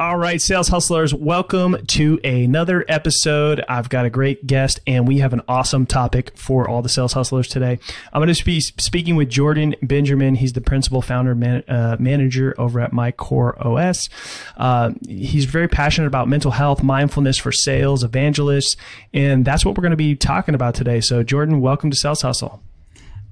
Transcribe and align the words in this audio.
All 0.00 0.16
right, 0.16 0.40
sales 0.40 0.68
hustlers, 0.68 1.12
welcome 1.12 1.84
to 1.88 2.20
another 2.22 2.84
episode. 2.86 3.64
I've 3.68 3.88
got 3.88 4.06
a 4.06 4.10
great 4.10 4.46
guest 4.46 4.78
and 4.86 5.08
we 5.08 5.18
have 5.18 5.32
an 5.32 5.42
awesome 5.48 5.86
topic 5.86 6.36
for 6.36 6.68
all 6.68 6.82
the 6.82 6.88
sales 6.88 7.14
hustlers 7.14 7.48
today. 7.48 7.80
I'm 8.12 8.22
going 8.22 8.32
to 8.32 8.44
be 8.44 8.60
speaking 8.60 9.16
with 9.16 9.28
Jordan 9.28 9.74
Benjamin. 9.82 10.36
He's 10.36 10.52
the 10.52 10.60
principal 10.60 11.02
founder 11.02 11.34
man, 11.34 11.64
uh, 11.66 11.96
manager 11.98 12.54
over 12.58 12.78
at 12.78 12.92
MyCoreOS. 12.92 14.08
Uh, 14.56 14.92
he's 15.08 15.46
very 15.46 15.66
passionate 15.66 16.06
about 16.06 16.28
mental 16.28 16.52
health, 16.52 16.80
mindfulness 16.80 17.36
for 17.36 17.50
sales, 17.50 18.04
evangelists, 18.04 18.76
and 19.12 19.44
that's 19.44 19.64
what 19.64 19.76
we're 19.76 19.82
going 19.82 19.90
to 19.90 19.96
be 19.96 20.14
talking 20.14 20.54
about 20.54 20.76
today. 20.76 21.00
So, 21.00 21.24
Jordan, 21.24 21.60
welcome 21.60 21.90
to 21.90 21.96
Sales 21.96 22.22
Hustle. 22.22 22.62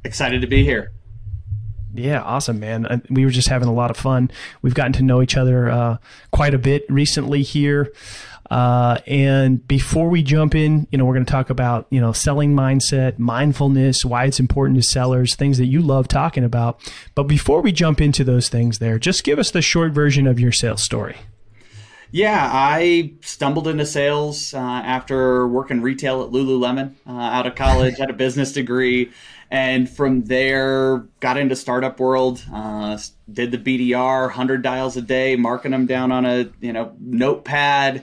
Excited 0.02 0.40
to 0.40 0.48
be 0.48 0.64
here. 0.64 0.90
Yeah, 1.98 2.22
awesome, 2.22 2.60
man. 2.60 3.02
We 3.10 3.24
were 3.24 3.30
just 3.30 3.48
having 3.48 3.68
a 3.68 3.72
lot 3.72 3.90
of 3.90 3.96
fun. 3.96 4.30
We've 4.62 4.74
gotten 4.74 4.92
to 4.94 5.02
know 5.02 5.22
each 5.22 5.36
other 5.36 5.70
uh, 5.70 5.96
quite 6.32 6.54
a 6.54 6.58
bit 6.58 6.84
recently 6.88 7.42
here. 7.42 7.92
Uh, 8.50 8.98
and 9.06 9.66
before 9.66 10.08
we 10.08 10.22
jump 10.22 10.54
in, 10.54 10.86
you 10.90 10.98
know, 10.98 11.04
we're 11.04 11.14
going 11.14 11.26
to 11.26 11.32
talk 11.32 11.50
about, 11.50 11.86
you 11.90 12.00
know, 12.00 12.12
selling 12.12 12.54
mindset, 12.54 13.18
mindfulness, 13.18 14.04
why 14.04 14.24
it's 14.24 14.38
important 14.38 14.78
to 14.78 14.86
sellers, 14.86 15.34
things 15.34 15.58
that 15.58 15.66
you 15.66 15.80
love 15.80 16.06
talking 16.06 16.44
about. 16.44 16.80
But 17.14 17.24
before 17.24 17.60
we 17.60 17.72
jump 17.72 18.00
into 18.00 18.22
those 18.22 18.48
things 18.48 18.78
there, 18.78 18.98
just 18.98 19.24
give 19.24 19.38
us 19.38 19.50
the 19.50 19.62
short 19.62 19.92
version 19.92 20.26
of 20.26 20.38
your 20.38 20.52
sales 20.52 20.82
story. 20.82 21.16
Yeah, 22.16 22.48
I 22.50 23.12
stumbled 23.20 23.68
into 23.68 23.84
sales 23.84 24.54
uh, 24.54 24.56
after 24.56 25.46
working 25.46 25.82
retail 25.82 26.22
at 26.22 26.30
Lululemon 26.30 26.94
uh, 27.06 27.10
out 27.10 27.46
of 27.46 27.56
college, 27.56 27.98
had 27.98 28.08
a 28.08 28.14
business 28.14 28.52
degree, 28.52 29.12
and 29.50 29.86
from 29.86 30.24
there 30.24 31.00
got 31.20 31.36
into 31.36 31.54
startup 31.54 32.00
world 32.00 32.42
uh, 32.50 32.96
did 33.30 33.50
the 33.50 33.58
bdr 33.58 34.22
100 34.22 34.62
dials 34.62 34.96
a 34.96 35.02
day 35.02 35.36
marking 35.36 35.72
them 35.72 35.84
down 35.84 36.10
on 36.10 36.24
a 36.24 36.48
you 36.58 36.72
know 36.72 36.96
notepad 36.98 38.02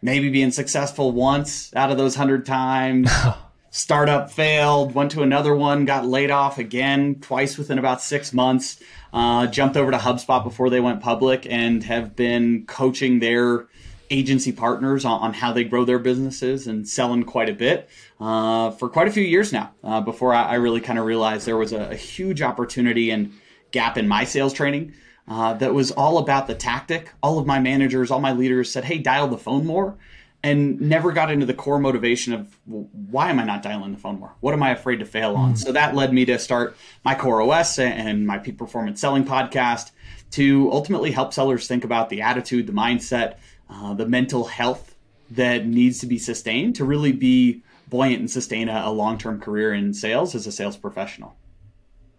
maybe 0.00 0.30
being 0.30 0.50
successful 0.50 1.12
once 1.12 1.70
out 1.76 1.90
of 1.90 1.98
those 1.98 2.16
100 2.16 2.46
times. 2.46 3.12
Startup 3.72 4.30
failed 4.30 4.94
went 4.94 5.10
to 5.10 5.22
another 5.22 5.54
one 5.54 5.84
got 5.84 6.06
laid 6.06 6.30
off 6.30 6.56
again 6.56 7.16
twice 7.20 7.58
within 7.58 7.78
about 7.78 8.00
six 8.00 8.32
months 8.32 8.82
uh, 9.12 9.46
jumped 9.46 9.76
over 9.76 9.90
to 9.90 9.96
hubspot 9.96 10.44
before 10.44 10.70
they 10.70 10.80
went 10.80 11.00
public 11.00 11.46
and 11.48 11.84
have 11.84 12.14
been 12.16 12.64
coaching 12.66 13.18
their 13.18 13.66
agency 14.10 14.52
partners 14.52 15.04
on, 15.04 15.20
on, 15.20 15.34
how 15.34 15.52
they 15.52 15.62
grow 15.62 15.84
their 15.84 15.98
businesses 15.98 16.66
and 16.66 16.88
selling 16.88 17.22
quite 17.22 17.48
a 17.48 17.54
bit 17.54 17.88
uh, 18.20 18.70
for 18.72 18.88
quite 18.88 19.06
a 19.06 19.10
few 19.10 19.22
years 19.22 19.52
now 19.52 19.70
uh, 19.84 20.00
before 20.00 20.34
I, 20.34 20.42
I 20.42 20.54
really 20.54 20.80
kind 20.80 20.98
of 20.98 21.04
realized 21.04 21.46
there 21.46 21.56
was 21.56 21.72
a, 21.72 21.90
a, 21.90 21.94
huge 21.94 22.42
opportunity 22.42 23.10
and 23.10 23.32
gap 23.70 23.96
in 23.96 24.08
my 24.08 24.24
sales 24.24 24.52
training 24.52 24.94
uh, 25.28 25.54
that 25.54 25.72
was 25.72 25.92
all 25.92 26.18
about 26.18 26.48
the 26.48 26.54
tactic. 26.56 27.12
All 27.22 27.38
of 27.38 27.46
my 27.46 27.60
managers, 27.60 28.10
all 28.10 28.20
my 28.20 28.32
leaders 28.32 28.70
said, 28.70 28.84
hey, 28.84 28.98
dial 28.98 29.28
the 29.28 29.38
phone 29.38 29.64
more. 29.64 29.96
And 30.42 30.80
never 30.80 31.12
got 31.12 31.30
into 31.30 31.44
the 31.44 31.52
core 31.52 31.78
motivation 31.78 32.32
of 32.32 32.58
well, 32.66 32.88
why 32.92 33.28
am 33.28 33.38
I 33.38 33.44
not 33.44 33.62
dialing 33.62 33.92
the 33.92 33.98
phone 33.98 34.18
more? 34.18 34.32
What 34.40 34.54
am 34.54 34.62
I 34.62 34.70
afraid 34.70 35.00
to 35.00 35.04
fail 35.04 35.36
on? 35.36 35.52
Mm. 35.52 35.58
So 35.58 35.72
that 35.72 35.94
led 35.94 36.14
me 36.14 36.24
to 36.24 36.38
start 36.38 36.76
my 37.04 37.14
Core 37.14 37.42
OS 37.42 37.78
and 37.78 38.26
my 38.26 38.38
peak 38.38 38.56
performance 38.56 39.00
selling 39.00 39.24
podcast 39.24 39.90
to 40.32 40.70
ultimately 40.72 41.10
help 41.10 41.34
sellers 41.34 41.66
think 41.66 41.84
about 41.84 42.08
the 42.08 42.22
attitude, 42.22 42.66
the 42.66 42.72
mindset, 42.72 43.36
uh, 43.68 43.92
the 43.92 44.06
mental 44.06 44.44
health 44.44 44.94
that 45.30 45.66
needs 45.66 45.98
to 46.00 46.06
be 46.06 46.18
sustained 46.18 46.76
to 46.76 46.84
really 46.84 47.12
be 47.12 47.62
buoyant 47.88 48.20
and 48.20 48.30
sustain 48.30 48.68
a, 48.68 48.82
a 48.86 48.90
long 48.90 49.18
term 49.18 49.40
career 49.40 49.74
in 49.74 49.92
sales 49.92 50.34
as 50.34 50.46
a 50.46 50.52
sales 50.52 50.76
professional. 50.76 51.36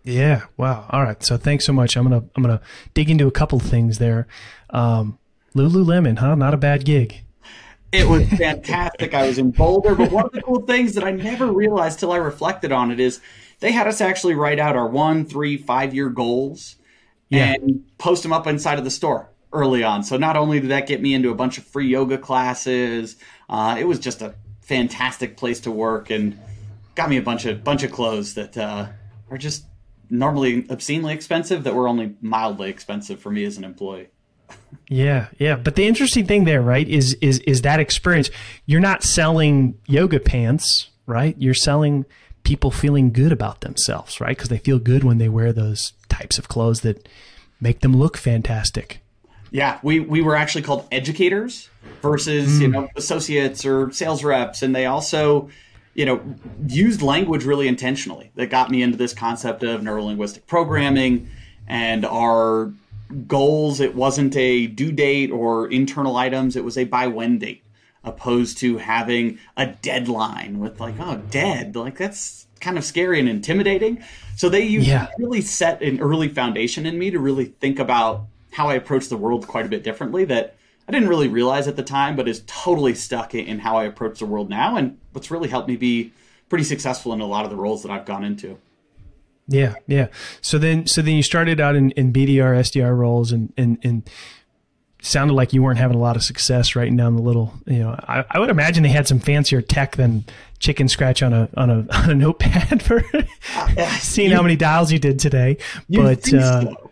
Yeah. 0.03 0.43
Wow. 0.57 0.85
All 0.89 1.03
right. 1.03 1.21
So 1.23 1.37
thanks 1.37 1.65
so 1.65 1.73
much. 1.73 1.95
I'm 1.95 2.03
gonna 2.03 2.23
I'm 2.35 2.43
gonna 2.43 2.61
dig 2.93 3.09
into 3.09 3.27
a 3.27 3.31
couple 3.31 3.59
things 3.59 3.97
there. 3.97 4.27
Um, 4.69 5.17
Lululemon, 5.55 6.19
huh? 6.19 6.35
Not 6.35 6.53
a 6.53 6.57
bad 6.57 6.85
gig. 6.85 7.23
It 7.91 8.07
was 8.07 8.27
fantastic. 8.29 9.13
I 9.13 9.27
was 9.27 9.37
in 9.37 9.51
Boulder, 9.51 9.95
but 9.95 10.11
one 10.11 10.25
of 10.25 10.31
the 10.31 10.41
cool 10.41 10.61
things 10.61 10.93
that 10.95 11.03
I 11.03 11.11
never 11.11 11.51
realized 11.51 11.99
till 11.99 12.11
I 12.11 12.17
reflected 12.17 12.71
on 12.71 12.91
it 12.91 12.99
is 12.99 13.19
they 13.59 13.71
had 13.71 13.87
us 13.87 14.01
actually 14.01 14.35
write 14.35 14.59
out 14.59 14.75
our 14.75 14.87
one, 14.87 15.25
three, 15.25 15.57
five 15.57 15.93
year 15.93 16.09
goals 16.09 16.77
yeah. 17.29 17.53
and 17.53 17.83
post 17.97 18.23
them 18.23 18.33
up 18.33 18.47
inside 18.47 18.77
of 18.77 18.83
the 18.83 18.91
store 18.91 19.29
early 19.53 19.83
on. 19.83 20.03
So 20.03 20.17
not 20.17 20.37
only 20.37 20.59
did 20.59 20.69
that 20.69 20.87
get 20.87 21.01
me 21.01 21.13
into 21.13 21.31
a 21.31 21.35
bunch 21.35 21.57
of 21.57 21.65
free 21.65 21.87
yoga 21.87 22.17
classes, 22.17 23.17
uh, 23.49 23.75
it 23.77 23.85
was 23.85 23.99
just 23.99 24.21
a 24.21 24.35
fantastic 24.61 25.35
place 25.37 25.59
to 25.61 25.71
work 25.71 26.09
and 26.09 26.39
got 26.95 27.09
me 27.09 27.17
a 27.17 27.21
bunch 27.21 27.45
of 27.45 27.63
bunch 27.63 27.83
of 27.83 27.91
clothes 27.91 28.35
that 28.35 28.57
uh, 28.57 28.87
are 29.29 29.37
just 29.37 29.65
normally 30.09 30.65
obscenely 30.69 31.13
expensive 31.13 31.63
that 31.63 31.73
were 31.73 31.87
only 31.87 32.15
mildly 32.21 32.69
expensive 32.69 33.19
for 33.19 33.31
me 33.31 33.43
as 33.43 33.57
an 33.57 33.63
employee. 33.63 34.07
Yeah, 34.91 35.27
yeah. 35.39 35.55
But 35.55 35.77
the 35.77 35.87
interesting 35.87 36.25
thing 36.25 36.43
there, 36.43 36.61
right, 36.61 36.85
is 36.85 37.13
is 37.21 37.39
is 37.39 37.61
that 37.61 37.79
experience. 37.79 38.29
You're 38.65 38.81
not 38.81 39.03
selling 39.03 39.79
yoga 39.87 40.19
pants, 40.19 40.89
right? 41.05 41.33
You're 41.39 41.53
selling 41.53 42.03
people 42.43 42.71
feeling 42.71 43.13
good 43.13 43.31
about 43.31 43.61
themselves, 43.61 44.19
right? 44.19 44.35
Because 44.35 44.49
they 44.49 44.57
feel 44.57 44.79
good 44.79 45.05
when 45.05 45.17
they 45.17 45.29
wear 45.29 45.53
those 45.53 45.93
types 46.09 46.37
of 46.37 46.49
clothes 46.49 46.81
that 46.81 47.07
make 47.61 47.79
them 47.79 47.95
look 47.95 48.17
fantastic. 48.17 48.99
Yeah, 49.49 49.79
we, 49.81 50.01
we 50.01 50.21
were 50.21 50.35
actually 50.35 50.63
called 50.63 50.85
educators 50.91 51.69
versus 52.01 52.59
mm. 52.59 52.61
you 52.61 52.67
know 52.67 52.89
associates 52.97 53.65
or 53.65 53.93
sales 53.93 54.25
reps, 54.25 54.61
and 54.61 54.75
they 54.75 54.87
also 54.87 55.49
you 55.93 56.05
know 56.05 56.21
used 56.67 57.01
language 57.01 57.45
really 57.45 57.69
intentionally 57.69 58.29
that 58.35 58.49
got 58.49 58.69
me 58.69 58.81
into 58.81 58.97
this 58.97 59.13
concept 59.13 59.63
of 59.63 59.79
neurolinguistic 59.79 60.47
programming 60.47 61.29
and 61.65 62.05
our 62.05 62.73
goals. 63.27 63.79
It 63.79 63.95
wasn't 63.95 64.35
a 64.35 64.67
due 64.67 64.91
date 64.91 65.31
or 65.31 65.69
internal 65.69 66.17
items; 66.17 66.55
it 66.55 66.63
was 66.63 66.77
a 66.77 66.85
by 66.85 67.07
when 67.07 67.39
date, 67.39 67.63
opposed 68.03 68.57
to 68.59 68.77
having 68.77 69.39
a 69.57 69.67
deadline 69.67 70.59
with 70.59 70.79
like 70.79 70.95
oh 70.99 71.21
dead 71.29 71.75
like 71.75 71.97
that's 71.97 72.47
kind 72.59 72.77
of 72.77 72.85
scary 72.85 73.19
and 73.19 73.27
intimidating. 73.27 74.03
So 74.35 74.47
they 74.49 74.65
yeah. 74.65 75.09
really 75.17 75.41
set 75.41 75.81
an 75.81 75.99
early 75.99 76.29
foundation 76.29 76.85
in 76.85 76.97
me 76.97 77.11
to 77.11 77.19
really 77.19 77.45
think 77.45 77.79
about 77.79 78.27
how 78.51 78.69
I 78.69 78.75
approach 78.75 79.09
the 79.09 79.17
world 79.17 79.47
quite 79.47 79.65
a 79.65 79.69
bit 79.69 79.83
differently 79.83 80.25
that 80.25 80.55
I 80.87 80.91
didn't 80.91 81.09
really 81.09 81.27
realize 81.27 81.67
at 81.67 81.75
the 81.75 81.83
time, 81.83 82.15
but 82.15 82.27
is 82.27 82.43
totally 82.47 82.95
stuck 82.95 83.33
in 83.33 83.59
how 83.59 83.77
I 83.77 83.85
approach 83.85 84.19
the 84.19 84.25
world 84.25 84.49
now, 84.49 84.75
and 84.75 84.97
what's 85.13 85.31
really 85.31 85.49
helped 85.49 85.67
me 85.67 85.77
be 85.77 86.11
pretty 86.49 86.63
successful 86.63 87.13
in 87.13 87.21
a 87.21 87.25
lot 87.25 87.45
of 87.45 87.51
the 87.51 87.55
roles 87.55 87.83
that 87.83 87.91
I've 87.91 88.05
gone 88.05 88.23
into. 88.23 88.57
Yeah, 89.51 89.75
yeah. 89.87 90.07
So 90.41 90.57
then, 90.57 90.87
so 90.87 91.01
then 91.01 91.15
you 91.15 91.23
started 91.23 91.59
out 91.59 91.75
in, 91.75 91.91
in 91.91 92.13
BDR, 92.13 92.59
SDR 92.59 92.95
roles, 92.95 93.31
and 93.31 93.53
and 93.57 93.77
and 93.83 94.09
sounded 95.01 95.33
like 95.33 95.51
you 95.51 95.63
weren't 95.63 95.79
having 95.79 95.97
a 95.97 95.99
lot 95.99 96.15
of 96.15 96.23
success 96.23 96.75
writing 96.75 96.95
down 96.95 97.15
the 97.15 97.21
little. 97.21 97.53
You 97.65 97.79
know, 97.79 97.95
I, 98.07 98.23
I 98.29 98.39
would 98.39 98.49
imagine 98.49 98.83
they 98.83 98.89
had 98.89 99.07
some 99.07 99.19
fancier 99.19 99.61
tech 99.61 99.97
than 99.97 100.25
chicken 100.59 100.87
scratch 100.87 101.21
on 101.21 101.33
a 101.33 101.49
on 101.57 101.69
a, 101.69 101.85
on 101.91 102.09
a 102.09 102.15
notepad 102.15 102.81
for 102.81 103.03
seeing 103.99 104.29
you, 104.29 104.35
how 104.35 104.41
many 104.41 104.55
dials 104.55 104.91
you 104.91 104.99
did 104.99 105.19
today. 105.19 105.57
but 105.89 106.33
uh, 106.33 106.61
so. 106.61 106.91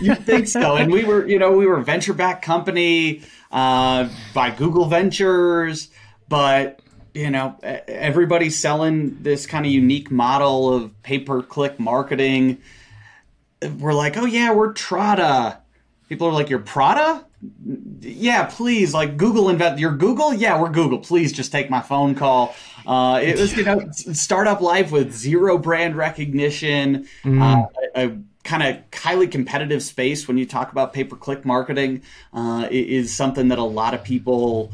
you 0.00 0.14
think 0.14 0.48
so? 0.48 0.76
And 0.76 0.90
we 0.90 1.04
were, 1.04 1.26
you 1.26 1.38
know, 1.38 1.52
we 1.52 1.66
were 1.66 1.78
a 1.78 1.84
venture 1.84 2.14
back 2.14 2.40
company 2.40 3.22
uh, 3.52 4.08
by 4.32 4.50
Google 4.50 4.86
Ventures, 4.86 5.90
but 6.28 6.80
you 7.14 7.30
know, 7.30 7.56
everybody's 7.62 8.58
selling 8.58 9.22
this 9.22 9.46
kind 9.46 9.64
of 9.64 9.72
unique 9.72 10.10
model 10.10 10.74
of 10.74 11.02
pay 11.02 11.20
per 11.20 11.42
click 11.42 11.78
marketing. 11.78 12.58
We're 13.78 13.94
like, 13.94 14.16
oh 14.16 14.26
yeah, 14.26 14.52
we're 14.52 14.74
Trada. 14.74 15.58
People 16.08 16.26
are 16.26 16.32
like, 16.32 16.50
you're 16.50 16.58
Prada? 16.58 17.24
Yeah, 18.00 18.46
please, 18.46 18.92
like 18.92 19.16
Google 19.16 19.48
invent. 19.48 19.78
You're 19.78 19.96
Google? 19.96 20.34
Yeah, 20.34 20.60
we're 20.60 20.70
Google. 20.70 20.98
Please 20.98 21.32
just 21.32 21.52
take 21.52 21.70
my 21.70 21.80
phone 21.80 22.14
call. 22.14 22.54
Uh, 22.86 23.20
it 23.22 23.38
was, 23.38 23.56
you 23.56 23.64
know, 23.64 23.88
startup 23.92 24.60
life 24.60 24.90
with 24.90 25.14
zero 25.14 25.56
brand 25.56 25.96
recognition, 25.96 27.08
mm. 27.22 27.40
uh, 27.40 27.66
a, 27.94 28.08
a 28.08 28.18
kind 28.42 28.62
of 28.62 28.82
highly 28.92 29.26
competitive 29.26 29.82
space 29.82 30.28
when 30.28 30.36
you 30.36 30.46
talk 30.46 30.72
about 30.72 30.92
pay 30.92 31.04
per 31.04 31.16
click 31.16 31.44
marketing 31.44 32.02
uh, 32.32 32.68
is 32.70 33.14
something 33.14 33.48
that 33.48 33.58
a 33.58 33.64
lot 33.64 33.94
of 33.94 34.02
people 34.04 34.70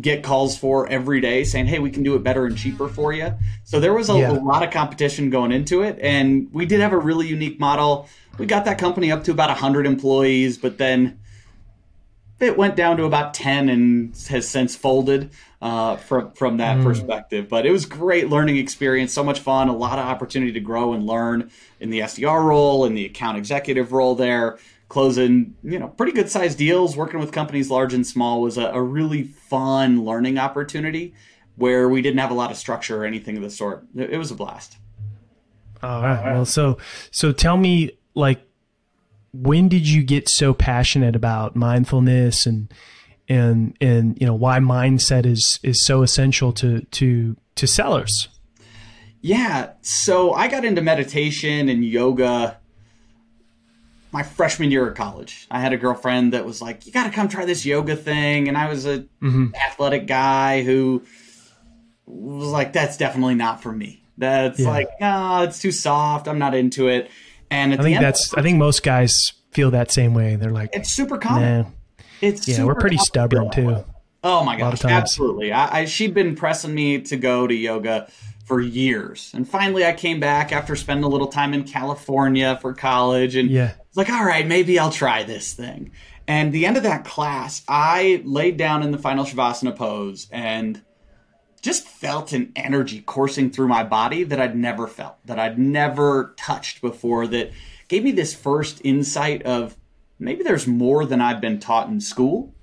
get 0.00 0.24
calls 0.24 0.58
for 0.58 0.88
every 0.88 1.20
day 1.20 1.44
saying, 1.44 1.66
hey, 1.66 1.78
we 1.78 1.90
can 1.90 2.02
do 2.02 2.16
it 2.16 2.22
better 2.22 2.44
and 2.44 2.56
cheaper 2.56 2.88
for 2.88 3.12
you. 3.12 3.32
So 3.64 3.78
there 3.78 3.94
was 3.94 4.10
a, 4.10 4.18
yeah. 4.18 4.32
a, 4.32 4.34
lot 4.34 4.62
of 4.64 4.70
competition 4.72 5.30
going 5.30 5.52
into 5.52 5.82
it. 5.82 5.98
And 6.00 6.52
we 6.52 6.66
did 6.66 6.80
have 6.80 6.92
a 6.92 6.98
really 6.98 7.28
unique 7.28 7.60
model. 7.60 8.08
We 8.38 8.46
got 8.46 8.64
that 8.64 8.78
company 8.78 9.12
up 9.12 9.22
to 9.24 9.30
about 9.30 9.48
100 9.48 9.86
employees, 9.86 10.58
but 10.58 10.78
then 10.78 11.20
it 12.40 12.56
went 12.56 12.74
down 12.74 12.96
to 12.96 13.04
about 13.04 13.32
10 13.32 13.68
and 13.68 14.14
has 14.28 14.48
since 14.48 14.74
folded 14.74 15.30
uh, 15.62 15.96
from, 15.96 16.32
from 16.32 16.56
that 16.56 16.78
mm. 16.78 16.82
perspective. 16.82 17.48
But 17.48 17.64
it 17.64 17.70
was 17.70 17.86
great 17.86 18.28
learning 18.28 18.56
experience, 18.56 19.12
so 19.12 19.22
much 19.22 19.38
fun, 19.38 19.68
a 19.68 19.76
lot 19.76 20.00
of 20.00 20.04
opportunity 20.04 20.52
to 20.52 20.60
grow 20.60 20.94
and 20.94 21.06
learn 21.06 21.50
in 21.78 21.90
the 21.90 22.00
SDR 22.00 22.44
role, 22.44 22.84
in 22.84 22.94
the 22.94 23.06
account 23.06 23.38
executive 23.38 23.92
role 23.92 24.16
there 24.16 24.58
closing 24.88 25.54
you 25.62 25.78
know 25.78 25.88
pretty 25.88 26.12
good 26.12 26.30
sized 26.30 26.58
deals. 26.58 26.96
Working 26.96 27.20
with 27.20 27.32
companies 27.32 27.70
large 27.70 27.94
and 27.94 28.06
small 28.06 28.40
was 28.40 28.56
a, 28.56 28.66
a, 28.66 28.82
really 28.82 29.24
fun 29.24 30.04
learning 30.04 30.38
opportunity 30.38 31.14
where 31.56 31.88
we 31.88 32.02
didn't 32.02 32.18
have 32.18 32.30
a 32.30 32.34
lot 32.34 32.50
of 32.50 32.56
structure 32.56 33.02
or 33.02 33.04
anything 33.04 33.36
of 33.36 33.42
the 33.42 33.50
sort. 33.50 33.84
It, 33.96 34.10
it 34.10 34.18
was 34.18 34.30
a 34.30 34.34
blast. 34.34 34.76
All 35.82 36.02
right. 36.02 36.32
Well 36.32 36.44
so 36.44 36.78
so 37.10 37.32
tell 37.32 37.56
me 37.56 37.98
like 38.14 38.42
when 39.32 39.68
did 39.68 39.86
you 39.88 40.02
get 40.02 40.28
so 40.28 40.54
passionate 40.54 41.16
about 41.16 41.56
mindfulness 41.56 42.46
and 42.46 42.72
and 43.28 43.76
and 43.80 44.18
you 44.20 44.26
know 44.26 44.34
why 44.34 44.58
mindset 44.60 45.26
is 45.26 45.58
is 45.62 45.84
so 45.84 46.02
essential 46.02 46.52
to 46.52 46.82
to 46.82 47.36
to 47.56 47.66
sellers? 47.66 48.28
Yeah. 49.20 49.72
So 49.82 50.32
i 50.32 50.46
got 50.46 50.64
into 50.64 50.80
meditation 50.80 51.68
and 51.68 51.84
yoga 51.84 52.58
my 54.12 54.22
freshman 54.22 54.70
year 54.70 54.88
of 54.88 54.96
college. 54.96 55.46
I 55.50 55.60
had 55.60 55.72
a 55.72 55.76
girlfriend 55.76 56.32
that 56.32 56.44
was 56.44 56.62
like, 56.62 56.86
"You 56.86 56.92
got 56.92 57.04
to 57.04 57.10
come 57.10 57.28
try 57.28 57.44
this 57.44 57.66
yoga 57.66 57.96
thing," 57.96 58.48
and 58.48 58.56
I 58.56 58.68
was 58.68 58.86
a 58.86 59.00
mm-hmm. 59.22 59.54
athletic 59.54 60.06
guy 60.06 60.62
who 60.62 61.02
was 62.06 62.48
like, 62.48 62.72
"That's 62.72 62.96
definitely 62.96 63.34
not 63.34 63.62
for 63.62 63.72
me." 63.72 64.02
That's 64.18 64.60
yeah. 64.60 64.68
like, 64.68 64.88
no, 65.00 65.42
it's 65.42 65.60
too 65.60 65.72
soft. 65.72 66.28
I'm 66.28 66.38
not 66.38 66.54
into 66.54 66.88
it. 66.88 67.10
And 67.50 67.74
I 67.74 67.82
think 67.82 68.00
that's. 68.00 68.32
I 68.34 68.42
think 68.42 68.58
most 68.58 68.82
guys 68.82 69.32
feel 69.52 69.70
that 69.72 69.90
same 69.90 70.14
way. 70.14 70.36
They're 70.36 70.50
like, 70.50 70.70
it's 70.72 70.90
super 70.90 71.18
common. 71.18 71.62
Nah. 71.62 71.68
It's 72.22 72.48
yeah, 72.48 72.64
we're 72.64 72.74
pretty 72.74 72.96
stubborn 72.96 73.50
too. 73.50 73.84
Oh 74.24 74.42
my 74.42 74.56
gosh, 74.56 74.84
absolutely. 74.84 75.52
I, 75.52 75.80
I, 75.80 75.84
she'd 75.84 76.14
been 76.14 76.34
pressing 76.34 76.74
me 76.74 77.00
to 77.02 77.16
go 77.16 77.46
to 77.46 77.54
yoga 77.54 78.10
for 78.46 78.60
years, 78.60 79.30
and 79.34 79.48
finally 79.48 79.84
I 79.84 79.92
came 79.92 80.18
back 80.18 80.50
after 80.50 80.74
spending 80.76 81.04
a 81.04 81.08
little 81.08 81.26
time 81.26 81.52
in 81.52 81.64
California 81.64 82.58
for 82.60 82.72
college, 82.72 83.36
and 83.36 83.50
yeah 83.50 83.74
like, 83.96 84.10
all 84.10 84.24
right, 84.24 84.46
maybe 84.46 84.78
I'll 84.78 84.90
try 84.90 85.22
this 85.22 85.52
thing. 85.52 85.92
And 86.28 86.52
the 86.52 86.66
end 86.66 86.76
of 86.76 86.82
that 86.82 87.04
class, 87.04 87.62
I 87.68 88.22
laid 88.24 88.56
down 88.56 88.82
in 88.82 88.90
the 88.90 88.98
final 88.98 89.24
Shavasana 89.24 89.76
pose 89.76 90.28
and 90.32 90.82
just 91.62 91.86
felt 91.86 92.32
an 92.32 92.52
energy 92.56 93.00
coursing 93.00 93.50
through 93.50 93.68
my 93.68 93.84
body 93.84 94.24
that 94.24 94.40
I'd 94.40 94.56
never 94.56 94.86
felt, 94.86 95.16
that 95.24 95.38
I'd 95.38 95.58
never 95.58 96.34
touched 96.36 96.80
before, 96.80 97.26
that 97.28 97.52
gave 97.88 98.04
me 98.04 98.12
this 98.12 98.34
first 98.34 98.80
insight 98.84 99.42
of 99.42 99.76
maybe 100.18 100.42
there's 100.42 100.66
more 100.66 101.04
than 101.04 101.20
I've 101.20 101.40
been 101.40 101.60
taught 101.60 101.88
in 101.88 102.00
school 102.00 102.54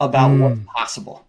about 0.00 0.30
mm. 0.30 0.40
what's 0.40 0.60
possible. 0.74 1.26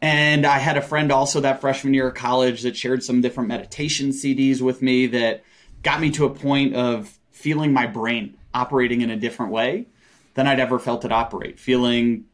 And 0.00 0.44
I 0.44 0.58
had 0.58 0.76
a 0.76 0.82
friend 0.82 1.12
also 1.12 1.40
that 1.40 1.60
freshman 1.60 1.94
year 1.94 2.08
of 2.08 2.14
college 2.14 2.62
that 2.62 2.76
shared 2.76 3.02
some 3.02 3.20
different 3.20 3.48
meditation 3.48 4.10
CDs 4.10 4.60
with 4.60 4.82
me 4.82 5.06
that 5.08 5.44
got 5.82 6.00
me 6.00 6.10
to 6.12 6.24
a 6.24 6.30
point 6.30 6.74
of 6.74 7.18
feeling 7.30 7.72
my 7.72 7.86
brain 7.86 8.36
operating 8.54 9.00
in 9.00 9.10
a 9.10 9.16
different 9.16 9.52
way 9.52 9.86
than 10.34 10.46
I'd 10.46 10.60
ever 10.60 10.78
felt 10.78 11.04
it 11.04 11.12
operate, 11.12 11.58
feeling 11.58 12.24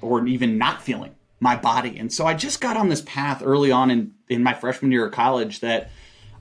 or 0.00 0.26
even 0.26 0.58
not 0.58 0.82
feeling 0.82 1.14
my 1.40 1.56
body. 1.56 1.98
And 1.98 2.12
so 2.12 2.26
I 2.26 2.34
just 2.34 2.60
got 2.60 2.76
on 2.76 2.88
this 2.88 3.02
path 3.02 3.42
early 3.44 3.70
on 3.70 3.90
in, 3.90 4.12
in 4.28 4.42
my 4.42 4.54
freshman 4.54 4.90
year 4.90 5.06
of 5.06 5.12
college 5.12 5.60
that 5.60 5.90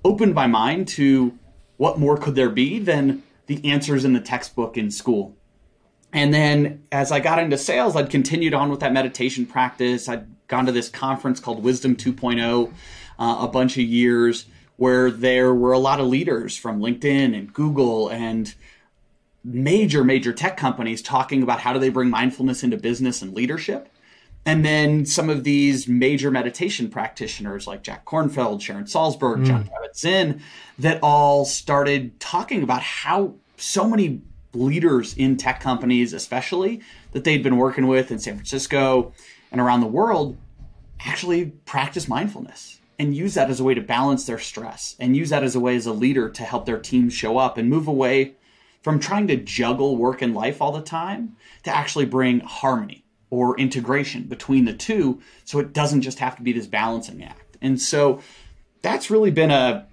opened 0.03 0.33
my 0.33 0.47
mind 0.47 0.87
to 0.89 1.37
what 1.77 1.99
more 1.99 2.17
could 2.17 2.35
there 2.35 2.49
be 2.49 2.79
than 2.79 3.23
the 3.47 3.63
answers 3.69 4.05
in 4.05 4.13
the 4.13 4.21
textbook 4.21 4.77
in 4.77 4.89
school. 4.89 5.35
And 6.13 6.33
then 6.33 6.83
as 6.91 7.11
I 7.11 7.19
got 7.19 7.39
into 7.39 7.57
sales, 7.57 7.95
I'd 7.95 8.09
continued 8.09 8.53
on 8.53 8.69
with 8.69 8.79
that 8.79 8.93
meditation 8.93 9.45
practice. 9.45 10.07
I'd 10.07 10.27
gone 10.47 10.65
to 10.65 10.71
this 10.71 10.87
conference 10.87 11.39
called 11.39 11.61
Wisdom 11.61 11.95
2.0 11.95 12.71
uh, 13.19 13.37
a 13.41 13.47
bunch 13.47 13.77
of 13.77 13.83
years 13.83 14.45
where 14.77 15.09
there 15.09 15.53
were 15.53 15.71
a 15.71 15.79
lot 15.79 15.99
of 15.99 16.07
leaders 16.07 16.57
from 16.57 16.79
LinkedIn 16.79 17.37
and 17.37 17.53
Google 17.53 18.09
and 18.09 18.53
major, 19.43 20.03
major 20.03 20.33
tech 20.33 20.57
companies 20.57 21.01
talking 21.01 21.43
about 21.43 21.59
how 21.59 21.71
do 21.71 21.79
they 21.79 21.89
bring 21.89 22.09
mindfulness 22.09 22.63
into 22.63 22.77
business 22.77 23.21
and 23.21 23.33
leadership. 23.33 23.89
And 24.45 24.63
then 24.63 25.05
some 25.05 25.29
of 25.29 25.43
these 25.43 25.87
major 25.87 26.29
meditation 26.29 26.89
practitioners 26.89 27.65
like 27.65 27.81
Jack 27.81 28.05
Kornfield, 28.05 28.61
Sharon 28.61 28.85
Salzberg, 28.85 29.37
mm. 29.37 29.45
Jon 29.45 29.63
Kabat-Zinn, 29.63 30.41
that 30.79 30.99
all 31.01 31.45
started 31.45 32.19
talking 32.19 32.61
about 32.61 32.83
how 32.83 33.35
so 33.57 33.89
many 33.89 34.21
leaders 34.53 35.15
in 35.15 35.37
tech 35.37 35.61
companies, 35.61 36.13
especially 36.13 36.81
that 37.11 37.23
they'd 37.23 37.43
been 37.43 37.57
working 37.57 37.87
with 37.87 38.11
in 38.11 38.19
San 38.19 38.35
Francisco 38.35 39.13
and 39.51 39.59
around 39.59 39.81
the 39.81 39.87
world, 39.87 40.37
actually 40.99 41.47
practice 41.65 42.07
mindfulness 42.07 42.79
and 42.97 43.15
use 43.15 43.33
that 43.33 43.49
as 43.49 43.59
a 43.59 43.63
way 43.63 43.73
to 43.73 43.81
balance 43.81 44.25
their 44.25 44.39
stress 44.39 44.95
and 44.99 45.15
use 45.15 45.29
that 45.29 45.43
as 45.43 45.55
a 45.55 45.59
way 45.59 45.75
as 45.75 45.85
a 45.85 45.93
leader 45.93 46.29
to 46.29 46.43
help 46.43 46.65
their 46.65 46.79
team 46.79 47.09
show 47.09 47.37
up 47.37 47.57
and 47.57 47.69
move 47.69 47.87
away 47.87 48.35
from 48.81 48.99
trying 48.99 49.27
to 49.27 49.35
juggle 49.35 49.97
work 49.97 50.21
and 50.21 50.33
life 50.35 50.61
all 50.61 50.71
the 50.71 50.81
time 50.81 51.35
to 51.63 51.75
actually 51.75 52.05
bring 52.05 52.39
harmony 52.41 53.03
or 53.29 53.57
integration 53.59 54.23
between 54.23 54.65
the 54.65 54.73
two 54.73 55.19
so 55.43 55.59
it 55.59 55.73
doesn't 55.73 56.01
just 56.01 56.19
have 56.19 56.35
to 56.35 56.43
be 56.43 56.53
this 56.53 56.67
balancing 56.67 57.23
act. 57.23 57.57
And 57.61 57.81
so 57.81 58.21
that's 58.81 59.09
really 59.09 59.31
been 59.31 59.51
a 59.51 59.87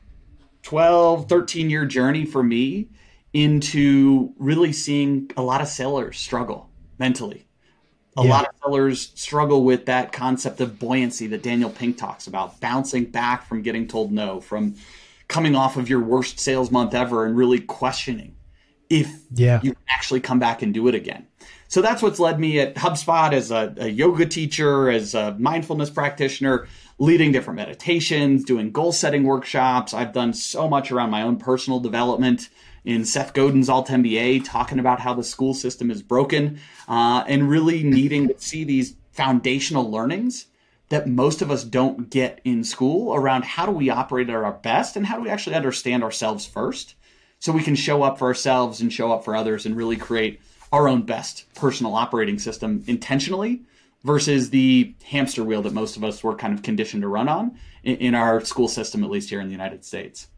12, 0.62 1.28
13 1.28 1.70
year 1.70 1.86
journey 1.86 2.24
for 2.24 2.42
me 2.42 2.88
into 3.32 4.34
really 4.38 4.72
seeing 4.72 5.30
a 5.36 5.42
lot 5.42 5.60
of 5.60 5.68
sellers 5.68 6.18
struggle 6.18 6.68
mentally 6.98 7.46
a 8.16 8.24
yeah. 8.24 8.30
lot 8.30 8.46
of 8.46 8.54
sellers 8.62 9.12
struggle 9.14 9.64
with 9.64 9.86
that 9.86 10.12
concept 10.12 10.60
of 10.60 10.78
buoyancy 10.78 11.26
that 11.28 11.42
Daniel 11.42 11.70
Pink 11.70 11.96
talks 11.96 12.26
about, 12.26 12.60
bouncing 12.60 13.04
back 13.04 13.46
from 13.46 13.62
getting 13.62 13.88
told 13.88 14.12
no, 14.12 14.40
from 14.40 14.74
coming 15.28 15.56
off 15.56 15.76
of 15.76 15.88
your 15.88 16.00
worst 16.00 16.38
sales 16.38 16.70
month 16.70 16.94
ever 16.94 17.24
and 17.24 17.36
really 17.36 17.58
questioning 17.58 18.36
if 18.90 19.10
yeah. 19.32 19.60
you 19.62 19.72
can 19.72 19.82
actually 19.88 20.20
come 20.20 20.38
back 20.38 20.60
and 20.60 20.74
do 20.74 20.86
it 20.88 20.94
again. 20.94 21.26
So 21.68 21.80
that's 21.80 22.02
what's 22.02 22.20
led 22.20 22.38
me 22.38 22.60
at 22.60 22.74
HubSpot 22.74 23.32
as 23.32 23.50
a, 23.50 23.74
a 23.78 23.88
yoga 23.88 24.26
teacher, 24.26 24.90
as 24.90 25.14
a 25.14 25.34
mindfulness 25.38 25.88
practitioner, 25.88 26.68
leading 26.98 27.32
different 27.32 27.56
meditations, 27.56 28.44
doing 28.44 28.72
goal 28.72 28.92
setting 28.92 29.24
workshops. 29.24 29.94
I've 29.94 30.12
done 30.12 30.34
so 30.34 30.68
much 30.68 30.92
around 30.92 31.08
my 31.08 31.22
own 31.22 31.38
personal 31.38 31.80
development 31.80 32.50
in 32.84 33.04
Seth 33.04 33.32
Godin's 33.32 33.68
Alt 33.68 33.88
MBA, 33.88 34.44
talking 34.44 34.78
about 34.78 35.00
how 35.00 35.14
the 35.14 35.22
school 35.22 35.54
system 35.54 35.90
is 35.90 36.02
broken 36.02 36.58
uh, 36.88 37.24
and 37.26 37.48
really 37.48 37.82
needing 37.82 38.28
to 38.28 38.38
see 38.38 38.64
these 38.64 38.96
foundational 39.12 39.90
learnings 39.90 40.46
that 40.88 41.08
most 41.08 41.40
of 41.40 41.50
us 41.50 41.64
don't 41.64 42.10
get 42.10 42.40
in 42.44 42.64
school 42.64 43.14
around 43.14 43.44
how 43.44 43.64
do 43.64 43.72
we 43.72 43.88
operate 43.88 44.28
at 44.28 44.34
our 44.34 44.52
best 44.52 44.96
and 44.96 45.06
how 45.06 45.16
do 45.16 45.22
we 45.22 45.30
actually 45.30 45.56
understand 45.56 46.02
ourselves 46.02 46.44
first 46.44 46.94
so 47.38 47.52
we 47.52 47.62
can 47.62 47.74
show 47.74 48.02
up 48.02 48.18
for 48.18 48.26
ourselves 48.26 48.80
and 48.80 48.92
show 48.92 49.12
up 49.12 49.24
for 49.24 49.34
others 49.34 49.64
and 49.64 49.76
really 49.76 49.96
create 49.96 50.40
our 50.70 50.88
own 50.88 51.02
best 51.02 51.44
personal 51.54 51.94
operating 51.94 52.38
system 52.38 52.82
intentionally 52.86 53.62
versus 54.04 54.50
the 54.50 54.94
hamster 55.04 55.44
wheel 55.44 55.62
that 55.62 55.72
most 55.72 55.96
of 55.96 56.04
us 56.04 56.22
were 56.22 56.34
kind 56.34 56.54
of 56.54 56.62
conditioned 56.62 57.02
to 57.02 57.08
run 57.08 57.28
on 57.28 57.56
in 57.82 58.14
our 58.14 58.44
school 58.44 58.68
system, 58.68 59.02
at 59.02 59.10
least 59.10 59.30
here 59.30 59.40
in 59.40 59.46
the 59.46 59.52
United 59.52 59.84
States 59.84 60.28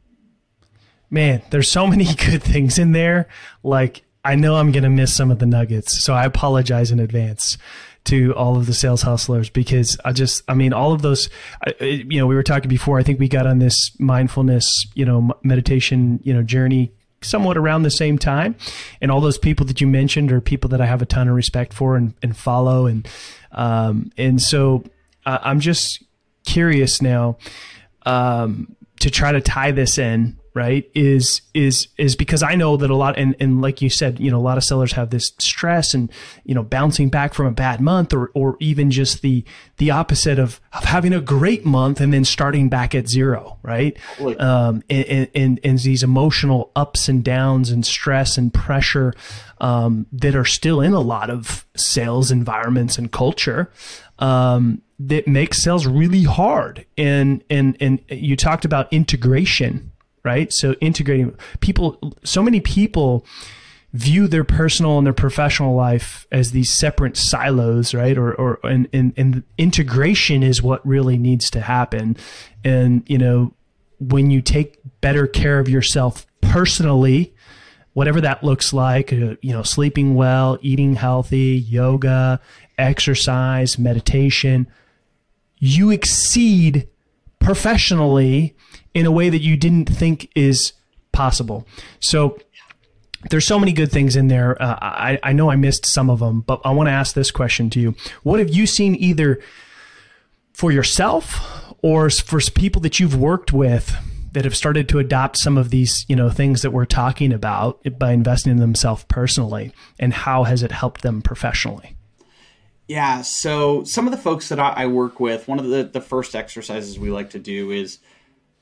man, 1.10 1.42
there's 1.50 1.70
so 1.70 1.86
many 1.86 2.04
good 2.14 2.42
things 2.42 2.78
in 2.78 2.92
there. 2.92 3.28
Like, 3.62 4.02
I 4.24 4.34
know 4.36 4.56
I'm 4.56 4.72
going 4.72 4.84
to 4.84 4.90
miss 4.90 5.14
some 5.14 5.30
of 5.30 5.38
the 5.38 5.46
nuggets. 5.46 6.02
So 6.02 6.14
I 6.14 6.24
apologize 6.24 6.90
in 6.90 6.98
advance 6.98 7.58
to 8.04 8.34
all 8.34 8.56
of 8.56 8.66
the 8.66 8.74
sales 8.74 9.02
hustlers 9.02 9.48
because 9.50 9.98
I 10.04 10.12
just, 10.12 10.42
I 10.48 10.54
mean, 10.54 10.72
all 10.72 10.92
of 10.92 11.02
those, 11.02 11.28
you 11.80 12.18
know, 12.18 12.26
we 12.26 12.34
were 12.34 12.42
talking 12.42 12.68
before, 12.68 12.98
I 12.98 13.02
think 13.02 13.18
we 13.18 13.28
got 13.28 13.46
on 13.46 13.58
this 13.58 13.92
mindfulness, 13.98 14.86
you 14.94 15.04
know, 15.04 15.32
meditation, 15.42 16.20
you 16.22 16.34
know, 16.34 16.42
journey 16.42 16.92
somewhat 17.22 17.56
around 17.56 17.82
the 17.82 17.90
same 17.90 18.18
time. 18.18 18.56
And 19.00 19.10
all 19.10 19.20
those 19.20 19.38
people 19.38 19.64
that 19.66 19.80
you 19.80 19.86
mentioned 19.86 20.32
are 20.32 20.40
people 20.40 20.68
that 20.70 20.80
I 20.80 20.86
have 20.86 21.00
a 21.00 21.06
ton 21.06 21.28
of 21.28 21.34
respect 21.34 21.72
for 21.72 21.96
and, 21.96 22.14
and 22.22 22.36
follow. 22.36 22.86
And, 22.86 23.08
um, 23.52 24.10
and 24.18 24.40
so 24.40 24.84
I'm 25.24 25.60
just 25.60 26.02
curious 26.44 27.00
now, 27.00 27.38
um, 28.04 28.76
to 29.00 29.10
try 29.10 29.32
to 29.32 29.40
tie 29.40 29.70
this 29.70 29.98
in 29.98 30.38
right 30.54 30.88
is 30.94 31.42
is 31.52 31.88
is 31.98 32.14
because 32.14 32.42
I 32.42 32.54
know 32.54 32.76
that 32.76 32.88
a 32.88 32.94
lot 32.94 33.18
and 33.18 33.34
and 33.40 33.60
like 33.60 33.82
you 33.82 33.90
said 33.90 34.20
you 34.20 34.30
know 34.30 34.38
a 34.38 34.40
lot 34.40 34.56
of 34.56 34.62
sellers 34.62 34.92
have 34.92 35.10
this 35.10 35.32
stress 35.38 35.94
and 35.94 36.10
you 36.44 36.54
know 36.54 36.62
bouncing 36.62 37.08
back 37.10 37.34
from 37.34 37.46
a 37.46 37.50
bad 37.50 37.80
month 37.80 38.14
or 38.14 38.30
or 38.34 38.56
even 38.60 38.92
just 38.92 39.20
the 39.20 39.44
the 39.78 39.90
opposite 39.90 40.38
of, 40.38 40.60
of 40.72 40.84
having 40.84 41.12
a 41.12 41.20
great 41.20 41.66
month 41.66 42.00
and 42.00 42.14
then 42.14 42.24
starting 42.24 42.68
back 42.68 42.94
at 42.94 43.08
zero 43.08 43.58
right? 43.62 43.96
Um 44.40 44.84
and, 44.88 45.28
and 45.34 45.60
and 45.64 45.78
these 45.80 46.04
emotional 46.04 46.70
ups 46.76 47.08
and 47.08 47.24
downs 47.24 47.70
and 47.70 47.84
stress 47.84 48.38
and 48.38 48.54
pressure 48.54 49.12
um 49.60 50.06
that 50.12 50.36
are 50.36 50.44
still 50.44 50.80
in 50.80 50.92
a 50.92 51.00
lot 51.00 51.30
of 51.30 51.66
sales 51.76 52.30
environments 52.30 52.96
and 52.96 53.10
culture 53.10 53.72
um 54.20 54.80
that 55.00 55.26
makes 55.26 55.62
sales 55.62 55.86
really 55.86 56.22
hard. 56.22 56.86
And 56.96 57.42
and 57.50 57.76
and 57.80 58.00
you 58.08 58.36
talked 58.36 58.64
about 58.64 58.92
integration 58.92 59.90
right? 60.24 60.52
So 60.52 60.72
integrating 60.80 61.36
people, 61.60 62.14
so 62.24 62.42
many 62.42 62.60
people 62.60 63.24
view 63.92 64.26
their 64.26 64.42
personal 64.42 64.98
and 64.98 65.06
their 65.06 65.12
professional 65.12 65.76
life 65.76 66.26
as 66.32 66.50
these 66.50 66.70
separate 66.70 67.16
silos, 67.16 67.94
right? 67.94 68.18
Or, 68.18 68.34
or, 68.34 68.58
and, 68.64 68.88
and, 68.92 69.12
and 69.16 69.44
integration 69.56 70.42
is 70.42 70.62
what 70.62 70.84
really 70.84 71.16
needs 71.16 71.48
to 71.50 71.60
happen. 71.60 72.16
And, 72.64 73.04
you 73.06 73.18
know, 73.18 73.54
when 74.00 74.30
you 74.30 74.42
take 74.42 74.78
better 75.00 75.28
care 75.28 75.60
of 75.60 75.68
yourself 75.68 76.26
personally, 76.40 77.34
whatever 77.92 78.20
that 78.20 78.42
looks 78.42 78.72
like, 78.72 79.12
uh, 79.12 79.36
you 79.40 79.52
know, 79.52 79.62
sleeping 79.62 80.16
well, 80.16 80.58
eating 80.60 80.96
healthy, 80.96 81.64
yoga, 81.68 82.40
exercise, 82.76 83.78
meditation, 83.78 84.66
you 85.58 85.90
exceed 85.90 86.88
professionally 87.44 88.54
in 88.94 89.06
a 89.06 89.10
way 89.10 89.28
that 89.28 89.40
you 89.40 89.56
didn't 89.56 89.86
think 89.86 90.30
is 90.34 90.72
possible. 91.12 91.66
So 92.00 92.38
there's 93.30 93.46
so 93.46 93.58
many 93.58 93.72
good 93.72 93.90
things 93.90 94.16
in 94.16 94.28
there. 94.28 94.60
Uh, 94.60 94.78
I, 94.80 95.18
I 95.22 95.32
know 95.32 95.50
I 95.50 95.56
missed 95.56 95.86
some 95.86 96.10
of 96.10 96.18
them, 96.20 96.40
but 96.40 96.60
I 96.64 96.70
want 96.70 96.88
to 96.88 96.92
ask 96.92 97.14
this 97.14 97.30
question 97.30 97.70
to 97.70 97.80
you. 97.80 97.94
What 98.22 98.38
have 98.38 98.50
you 98.50 98.66
seen 98.66 98.94
either 98.96 99.40
for 100.52 100.70
yourself 100.70 101.74
or 101.82 102.10
for 102.10 102.40
people 102.54 102.80
that 102.82 103.00
you've 103.00 103.16
worked 103.16 103.52
with 103.52 103.94
that 104.32 104.44
have 104.44 104.56
started 104.56 104.88
to 104.88 104.98
adopt 104.98 105.36
some 105.36 105.56
of 105.56 105.70
these, 105.70 106.04
you 106.08 106.16
know, 106.16 106.28
things 106.28 106.62
that 106.62 106.72
we're 106.72 106.84
talking 106.84 107.32
about 107.32 107.80
by 107.98 108.12
investing 108.12 108.52
in 108.52 108.58
themselves 108.58 109.04
personally 109.04 109.72
and 109.98 110.12
how 110.12 110.44
has 110.44 110.62
it 110.62 110.72
helped 110.72 111.02
them 111.02 111.22
professionally? 111.22 111.96
Yeah, 112.86 113.22
so 113.22 113.84
some 113.84 114.06
of 114.06 114.10
the 114.10 114.18
folks 114.18 114.48
that 114.50 114.58
I 114.58 114.86
work 114.86 115.20
with, 115.20 115.48
one 115.48 115.58
of 115.58 115.66
the, 115.66 115.84
the 115.84 116.00
first 116.00 116.34
exercises 116.34 116.98
we 116.98 117.10
like 117.10 117.30
to 117.30 117.38
do 117.38 117.70
is– 117.70 117.98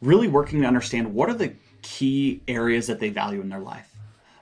really 0.03 0.29
working 0.29 0.61
to 0.61 0.67
understand 0.67 1.15
what 1.15 1.31
are 1.31 1.35
the 1.35 1.55
key 1.81 2.43
areas 2.49 2.89
that 2.89 3.01
they 3.01 3.09
value 3.09 3.41
in 3.41 3.49
their 3.49 3.61
life. 3.61 3.89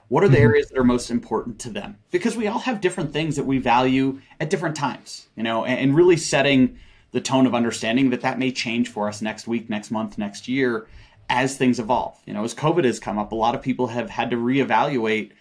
What 0.09 0.23
are 0.23 0.27
the 0.27 0.35
mm-hmm. 0.35 0.43
areas 0.43 0.67
that 0.67 0.77
are 0.77 0.83
most 0.83 1.09
important 1.09 1.59
to 1.59 1.69
them? 1.69 1.97
Because 2.09 2.35
we 2.35 2.47
all 2.47 2.59
have 2.59 2.81
different 2.81 3.13
things 3.13 3.37
that 3.37 3.45
we 3.45 3.59
value 3.59 4.19
at 4.41 4.49
different 4.49 4.75
times, 4.75 5.27
you 5.37 5.43
know, 5.43 5.63
and, 5.63 5.79
and 5.79 5.95
really 5.95 6.17
setting 6.17 6.77
the 7.11 7.21
tone 7.21 7.45
of 7.45 7.55
understanding 7.55 8.09
that 8.09 8.21
that 8.21 8.39
may 8.39 8.51
change 8.51 8.89
for 8.89 9.07
us 9.07 9.21
next 9.21 9.47
week, 9.47 9.69
next 9.69 9.91
month, 9.91 10.17
next 10.17 10.47
year 10.47 10.87
as 11.29 11.55
things 11.55 11.79
evolve. 11.79 12.19
You 12.25 12.33
know, 12.33 12.43
as 12.43 12.53
COVID 12.53 12.83
has 12.83 12.99
come 12.99 13.17
up, 13.17 13.31
a 13.31 13.35
lot 13.35 13.55
of 13.55 13.61
people 13.61 13.87
have 13.87 14.09
had 14.09 14.31
to 14.31 14.35
reevaluate 14.35 15.31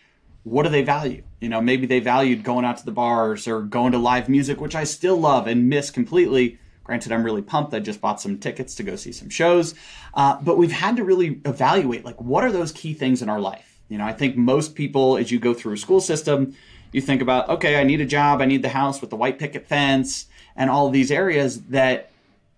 what 0.45 0.63
do 0.63 0.69
they 0.69 0.83
value? 0.83 1.23
You 1.41 1.49
know, 1.49 1.61
maybe 1.61 1.87
they 1.87 2.01
valued 2.01 2.43
going 2.45 2.65
out 2.65 2.79
to 2.79 2.85
the 2.85 2.93
bars 2.93 3.47
or 3.47 3.63
going 3.63 3.93
to 3.93 3.99
live 3.99 4.29
music, 4.29 4.61
which 4.61 4.75
I 4.75 4.85
still 4.85 5.19
love 5.19 5.47
and 5.47 5.69
miss 5.69 5.91
completely 5.91 6.59
Granted, 6.91 7.13
I'm 7.13 7.23
really 7.23 7.41
pumped. 7.41 7.73
I 7.73 7.79
just 7.79 8.01
bought 8.01 8.21
some 8.21 8.39
tickets 8.39 8.75
to 8.75 8.83
go 8.83 8.97
see 8.97 9.13
some 9.13 9.31
shows, 9.31 9.77
uh, 10.15 10.39
but 10.43 10.59
we've 10.59 10.73
had 10.73 10.97
to 10.97 11.05
really 11.05 11.41
evaluate 11.45 12.05
like 12.05 12.21
what 12.21 12.43
are 12.43 12.51
those 12.51 12.73
key 12.73 12.95
things 12.95 13.23
in 13.23 13.29
our 13.29 13.39
life. 13.39 13.81
You 13.89 13.97
know, 13.97 14.05
I 14.05 14.13
think 14.13 14.37
most 14.37 14.75
people, 14.75 15.17
as 15.17 15.31
you 15.31 15.39
go 15.39 15.55
through 15.55 15.75
a 15.75 15.77
school 15.77 16.01
system, 16.01 16.57
you 16.91 17.01
think 17.01 17.23
about 17.23 17.49
okay, 17.49 17.79
I 17.79 17.85
need 17.85 18.01
a 18.01 18.07
job, 18.07 18.41
I 18.41 18.47
need 18.47 18.63
the 18.63 18.71
house 18.71 19.01
with 19.01 19.11
the 19.11 19.15
white 19.17 19.39
picket 19.39 19.69
fence, 19.69 20.27
and 20.57 20.69
all 20.69 20.91
these 20.91 21.13
areas 21.13 21.63
that 21.67 22.11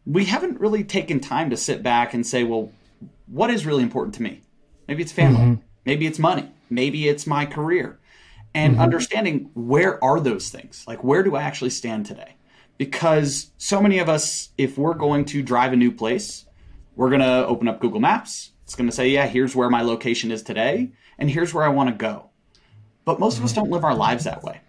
we 0.07 0.25
haven't 0.25 0.59
really 0.59 0.83
taken 0.83 1.21
time 1.21 1.51
to 1.51 1.57
sit 1.59 1.83
back 1.83 2.15
and 2.15 2.27
say, 2.27 2.43
well, 2.43 2.73
what 3.27 3.51
is 3.51 3.67
really 3.67 3.83
important 3.83 4.15
to 4.15 4.23
me? 4.23 4.41
Maybe 4.89 5.03
it's 5.03 5.13
family, 5.13 5.41
mm-hmm. 5.41 5.63
maybe 5.85 6.07
it's 6.07 6.19
money, 6.19 6.51
maybe 6.75 7.09
it's 7.09 7.27
my 7.27 7.47
career, 7.47 8.01
and 8.55 8.75
mm-hmm. 8.75 8.83
understanding 8.83 9.51
where 9.55 10.03
are 10.03 10.21
those 10.21 10.51
things? 10.51 10.85
Like, 10.87 11.03
where 11.05 11.23
do 11.23 11.37
I 11.37 11.43
actually 11.43 11.71
stand 11.71 12.07
today? 12.07 12.37
because 12.79 13.53
so 13.59 13.81
many 13.81 14.01
of 14.01 14.09
us, 14.09 14.51
if 14.59 14.77
we're 14.77 14.95
going 14.95 15.25
to 15.27 15.41
drive 15.41 15.73
a 15.73 15.77
new 15.77 15.93
place, 15.93 16.47
we're 16.97 17.11
going 17.11 17.21
to 17.21 17.47
open 17.47 17.69
up 17.69 17.81
Google 17.81 18.01
Maps. 18.01 18.51
It's 18.65 18.75
going 18.75 18.89
to 18.89 18.95
say, 18.95 19.09
yeah, 19.09 19.29
here's 19.29 19.55
where 19.55 19.71
my 19.71 19.83
location 19.83 20.33
is 20.33 20.43
today, 20.43 20.91
and 21.17 21.31
here's 21.31 21.55
where 21.55 21.65
I 21.65 21.69
want 21.69 21.91
to 21.91 21.95
go. 21.95 22.31
But 23.05 23.21
most 23.21 23.39
of 23.39 23.45
us 23.45 23.53
don't 23.53 23.71
live 23.71 23.85
our 23.85 23.95
lives 23.95 24.25
that 24.25 24.43
way. 24.43 24.61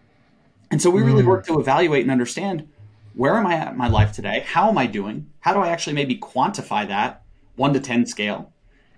And 0.69 0.79
so 0.79 0.91
we 0.91 1.01
really 1.01 1.23
mm. 1.23 1.27
work 1.27 1.45
to 1.47 1.59
evaluate 1.59 2.03
and 2.03 2.11
understand 2.11 2.67
where 3.15 3.35
am 3.35 3.47
I 3.47 3.55
at 3.55 3.71
in 3.71 3.77
my 3.77 3.87
life 3.87 4.11
today? 4.11 4.43
How 4.45 4.69
am 4.69 4.77
I 4.77 4.85
doing? 4.85 5.31
How 5.39 5.53
do 5.53 5.59
I 5.59 5.69
actually 5.69 5.93
maybe 5.93 6.15
quantify 6.17 6.87
that 6.87 7.23
one 7.55 7.73
to 7.73 7.79
10 7.79 8.05
scale? 8.05 8.53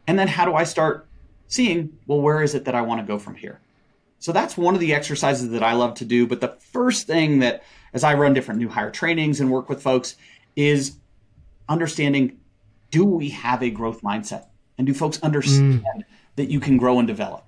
And 0.07 0.19
then 0.19 0.27
how 0.27 0.43
do 0.43 0.55
I 0.55 0.65
start 0.65 1.07
seeing, 1.47 1.97
well, 2.07 2.21
where 2.21 2.41
is 2.41 2.55
it 2.55 2.65
that 2.65 2.75
I 2.75 2.81
want 2.81 3.01
to 3.01 3.07
go 3.07 3.19
from 3.19 3.35
here? 3.35 3.59
So 4.19 4.31
that's 4.31 4.57
one 4.57 4.73
of 4.73 4.79
the 4.79 4.93
exercises 4.93 5.49
that 5.49 5.63
I 5.63 5.73
love 5.73 5.95
to 5.95 6.05
do. 6.05 6.25
But 6.25 6.41
the 6.41 6.57
first 6.59 7.07
thing 7.07 7.39
that 7.39 7.63
as 7.93 8.03
I 8.03 8.13
run 8.15 8.33
different 8.33 8.59
new 8.59 8.69
hire 8.69 8.91
trainings 8.91 9.39
and 9.39 9.51
work 9.51 9.69
with 9.69 9.81
folks 9.81 10.15
is 10.55 10.97
understanding 11.69 12.39
do 12.91 13.03
we 13.03 13.29
have 13.29 13.61
a 13.61 13.69
growth 13.69 14.01
mindset? 14.01 14.45
And 14.77 14.87
do 14.87 14.93
folks 14.93 15.21
understand 15.21 15.83
mm. 15.83 16.03
that 16.37 16.49
you 16.49 16.59
can 16.59 16.77
grow 16.77 16.99
and 16.99 17.07
develop? 17.07 17.43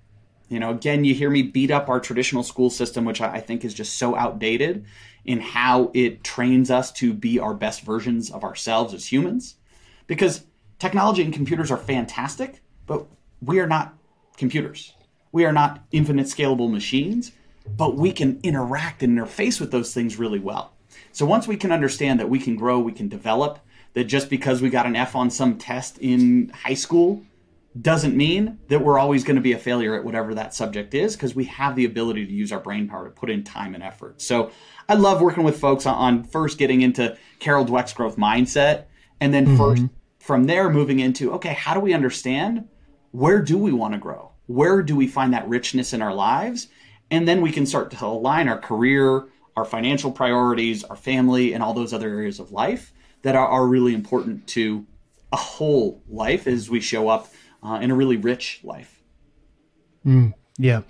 You 0.50 0.60
know, 0.60 0.72
again, 0.72 1.04
you 1.04 1.14
hear 1.14 1.30
me 1.30 1.42
beat 1.42 1.72
up 1.72 1.90
our 1.90 2.00
traditional 2.00 2.44
school 2.44 2.70
system, 2.70 3.06
which 3.06 3.22
I 3.22 3.40
think 3.40 3.66
is 3.66 3.74
just 3.74 3.98
so 3.98 4.16
outdated 4.16 4.86
in 5.26 5.42
how 5.42 5.92
it 5.94 6.24
trains 6.24 6.72
us 6.72 6.92
to 6.94 7.14
be 7.14 7.40
our 7.40 7.54
best 7.54 7.82
versions 7.82 8.32
of 8.32 8.44
ourselves 8.44 8.94
as 8.94 9.12
humans. 9.12 9.56
Because 10.06 10.46
technology 10.80 11.22
and 11.22 11.34
computers 11.34 11.70
are 11.70 11.78
fantastic, 11.78 12.62
but 12.86 13.06
we 13.42 13.60
are 13.60 13.68
not 13.68 13.96
computers. 14.38 14.94
We 15.32 15.46
are 15.46 15.52
not 15.52 15.84
infinite 15.92 16.28
scalable 16.28 16.72
machines 16.72 17.32
but 17.76 17.96
we 17.96 18.12
can 18.12 18.40
interact 18.44 19.04
and 19.04 19.18
interface 19.18 19.60
with 19.60 19.72
those 19.72 19.94
things 19.94 20.18
really 20.18 20.40
well. 20.40 20.74
So 21.12 21.26
once 21.26 21.48
we 21.48 21.58
can 21.58 21.72
understand 21.72 22.20
that 22.20 22.30
we 22.30 22.40
can 22.40 22.56
grow, 22.56 22.80
we 22.80 22.92
can 22.92 23.10
develop, 23.10 23.60
that 23.94 24.06
just 24.06 24.30
because 24.30 24.62
we 24.62 24.70
got 24.70 24.86
an 24.86 24.96
F 24.96 25.16
on 25.16 25.30
some 25.30 25.58
test 25.58 25.98
in 25.98 26.50
high 26.50 26.76
school 26.76 27.24
doesn't 27.80 28.16
mean 28.16 28.60
that 28.70 28.84
we're 28.84 28.98
always 28.98 29.24
going 29.24 29.36
to 29.36 29.42
be 29.42 29.54
a 29.54 29.58
failure 29.58 29.96
at 29.96 30.04
whatever 30.04 30.34
that 30.36 30.54
subject 30.54 30.94
is 30.94 31.16
because 31.16 31.36
we 31.36 31.46
have 31.46 31.76
the 31.76 31.86
ability 31.86 32.26
to 32.26 32.32
use 32.32 32.52
our 32.52 32.60
brain 32.60 32.88
power 32.88 33.06
to 33.06 33.12
put 33.12 33.30
in 33.30 33.44
time 33.44 33.76
and 33.76 33.84
effort. 33.84 34.22
So 34.22 34.52
I 34.90 34.96
love 34.96 35.22
working 35.22 35.44
with 35.44 35.60
folks 35.60 35.86
on, 35.86 36.24
first 36.24 36.58
getting 36.58 36.82
into 36.82 37.18
Carol 37.40 37.66
Dweck's 37.66 37.94
growth 37.94 38.18
mindset 38.18 38.86
and 39.20 39.34
then 39.34 39.46
mm-hmm. 39.46 39.58
first 39.58 39.84
from 40.20 40.46
there 40.46 40.70
moving 40.70 41.00
into 41.00 41.34
okay, 41.34 41.54
how 41.54 41.74
do 41.74 41.80
we 41.80 41.94
understand 41.94 42.68
where 43.18 43.42
do 43.42 43.58
we 43.58 43.72
want 43.72 43.96
to 43.96 44.00
grow? 44.00 44.32
Where 44.46 44.84
do 44.84 44.96
we 44.96 45.08
find 45.08 45.34
that 45.34 45.50
richness 45.50 45.92
in 45.92 46.04
our 46.04 46.14
lives? 46.14 46.68
And 47.10 47.28
then 47.28 47.42
we 47.42 47.52
can 47.52 47.66
start 47.66 47.90
to 47.90 48.06
align 48.06 48.48
our 48.48 48.60
career, 48.60 49.26
our 49.56 49.66
financial 49.66 50.12
priorities, 50.12 50.84
our 50.84 50.96
family, 50.96 51.54
and 51.54 51.64
all 51.64 51.74
those 51.74 51.94
other 51.94 52.10
areas 52.10 52.40
of 52.40 52.52
life 52.52 52.94
that 53.24 53.36
are, 53.36 53.48
are 53.48 53.66
really 53.66 53.96
important 53.96 54.46
to 54.50 54.86
a 55.34 55.36
whole 55.36 56.04
life 56.08 56.46
as 56.46 56.70
we 56.70 56.80
show 56.80 57.10
up 57.10 57.28
uh, 57.64 57.80
in 57.82 57.90
a 57.90 57.96
really 57.96 58.18
rich 58.18 58.60
life. 58.64 59.02
Mm, 60.06 60.36
yeah. 60.60 60.82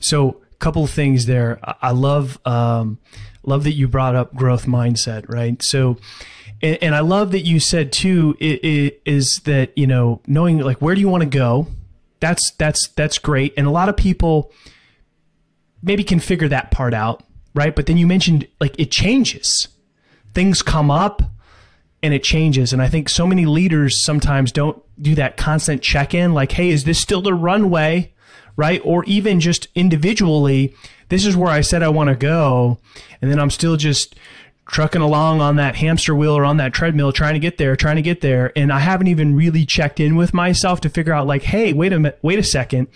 So, 0.00 0.40
a 0.52 0.56
couple 0.56 0.86
things 0.86 1.26
there. 1.26 1.60
I 1.82 1.90
love 1.90 2.38
um, 2.46 2.98
love 3.42 3.62
that 3.64 3.72
you 3.72 3.88
brought 3.88 4.16
up 4.16 4.34
growth 4.34 4.64
mindset, 4.64 5.28
right? 5.28 5.62
So, 5.62 5.98
and, 6.64 6.82
and 6.82 6.94
I 6.94 7.00
love 7.00 7.32
that 7.32 7.42
you 7.42 7.60
said 7.60 7.92
too 7.92 8.36
it, 8.40 8.64
it 8.64 9.02
is 9.04 9.40
that 9.40 9.76
you 9.76 9.86
know 9.86 10.20
knowing 10.26 10.58
like 10.58 10.80
where 10.80 10.94
do 10.94 11.00
you 11.00 11.08
want 11.08 11.22
to 11.22 11.28
go. 11.28 11.68
That's 12.20 12.52
that's 12.52 12.88
that's 12.88 13.18
great, 13.18 13.52
and 13.56 13.66
a 13.66 13.70
lot 13.70 13.88
of 13.88 13.96
people 13.96 14.50
maybe 15.82 16.02
can 16.02 16.18
figure 16.18 16.48
that 16.48 16.70
part 16.70 16.94
out, 16.94 17.22
right? 17.54 17.76
But 17.76 17.86
then 17.86 17.98
you 17.98 18.06
mentioned 18.06 18.48
like 18.60 18.74
it 18.78 18.90
changes. 18.90 19.68
Things 20.32 20.62
come 20.62 20.90
up 20.90 21.22
and 22.02 22.12
it 22.12 22.24
changes. 22.24 22.72
And 22.72 22.82
I 22.82 22.88
think 22.88 23.08
so 23.08 23.26
many 23.26 23.46
leaders 23.46 24.04
sometimes 24.04 24.50
don't 24.50 24.82
do 25.00 25.14
that 25.14 25.36
constant 25.36 25.80
check 25.80 26.12
in 26.12 26.34
like, 26.34 26.52
hey, 26.52 26.70
is 26.70 26.84
this 26.84 26.98
still 26.98 27.22
the 27.22 27.34
runway? 27.34 28.12
Right. 28.56 28.80
Or 28.84 29.04
even 29.04 29.40
just 29.40 29.68
individually, 29.74 30.74
this 31.08 31.26
is 31.26 31.36
where 31.36 31.50
I 31.50 31.60
said 31.60 31.82
I 31.82 31.88
want 31.88 32.08
to 32.08 32.16
go. 32.16 32.78
And 33.20 33.30
then 33.30 33.40
I'm 33.40 33.50
still 33.50 33.76
just 33.76 34.16
trucking 34.66 35.02
along 35.02 35.40
on 35.40 35.56
that 35.56 35.76
hamster 35.76 36.14
wheel 36.14 36.36
or 36.36 36.44
on 36.44 36.56
that 36.56 36.72
treadmill 36.72 37.12
trying 37.12 37.34
to 37.34 37.40
get 37.40 37.58
there 37.58 37.76
trying 37.76 37.96
to 37.96 38.02
get 38.02 38.22
there 38.22 38.50
and 38.56 38.72
i 38.72 38.78
haven't 38.78 39.08
even 39.08 39.34
really 39.36 39.66
checked 39.66 40.00
in 40.00 40.16
with 40.16 40.32
myself 40.32 40.80
to 40.80 40.88
figure 40.88 41.12
out 41.12 41.26
like 41.26 41.42
hey 41.42 41.72
wait 41.72 41.92
a 41.92 41.98
minute 41.98 42.18
wait 42.22 42.38
a 42.38 42.42
second 42.42 42.88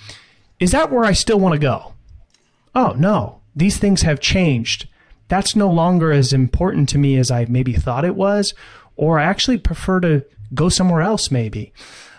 is 0.61 0.73
that 0.73 0.91
where 0.91 1.05
I 1.05 1.13
still 1.13 1.39
want 1.39 1.55
to 1.55 1.59
go? 1.59 1.95
Oh, 2.75 2.95
no, 2.97 3.41
these 3.55 3.79
things 3.79 4.03
have 4.03 4.21
changed. 4.21 4.89
That's 5.29 5.55
no 5.55 5.71
longer 5.71 6.11
as 6.11 6.33
important 6.33 6.89
to 6.91 6.99
me 6.99 7.17
as 7.17 7.31
I 7.31 7.47
maybe 7.49 7.75
thought 7.75 8.05
it 8.05 8.17
was, 8.17 8.55
or 8.97 9.19
I 9.19 9.25
actually 9.25 9.59
prefer 9.59 10.01
to 10.01 10.25
go 10.55 10.69
somewhere 10.69 11.03
else, 11.03 11.31
maybe. 11.31 11.73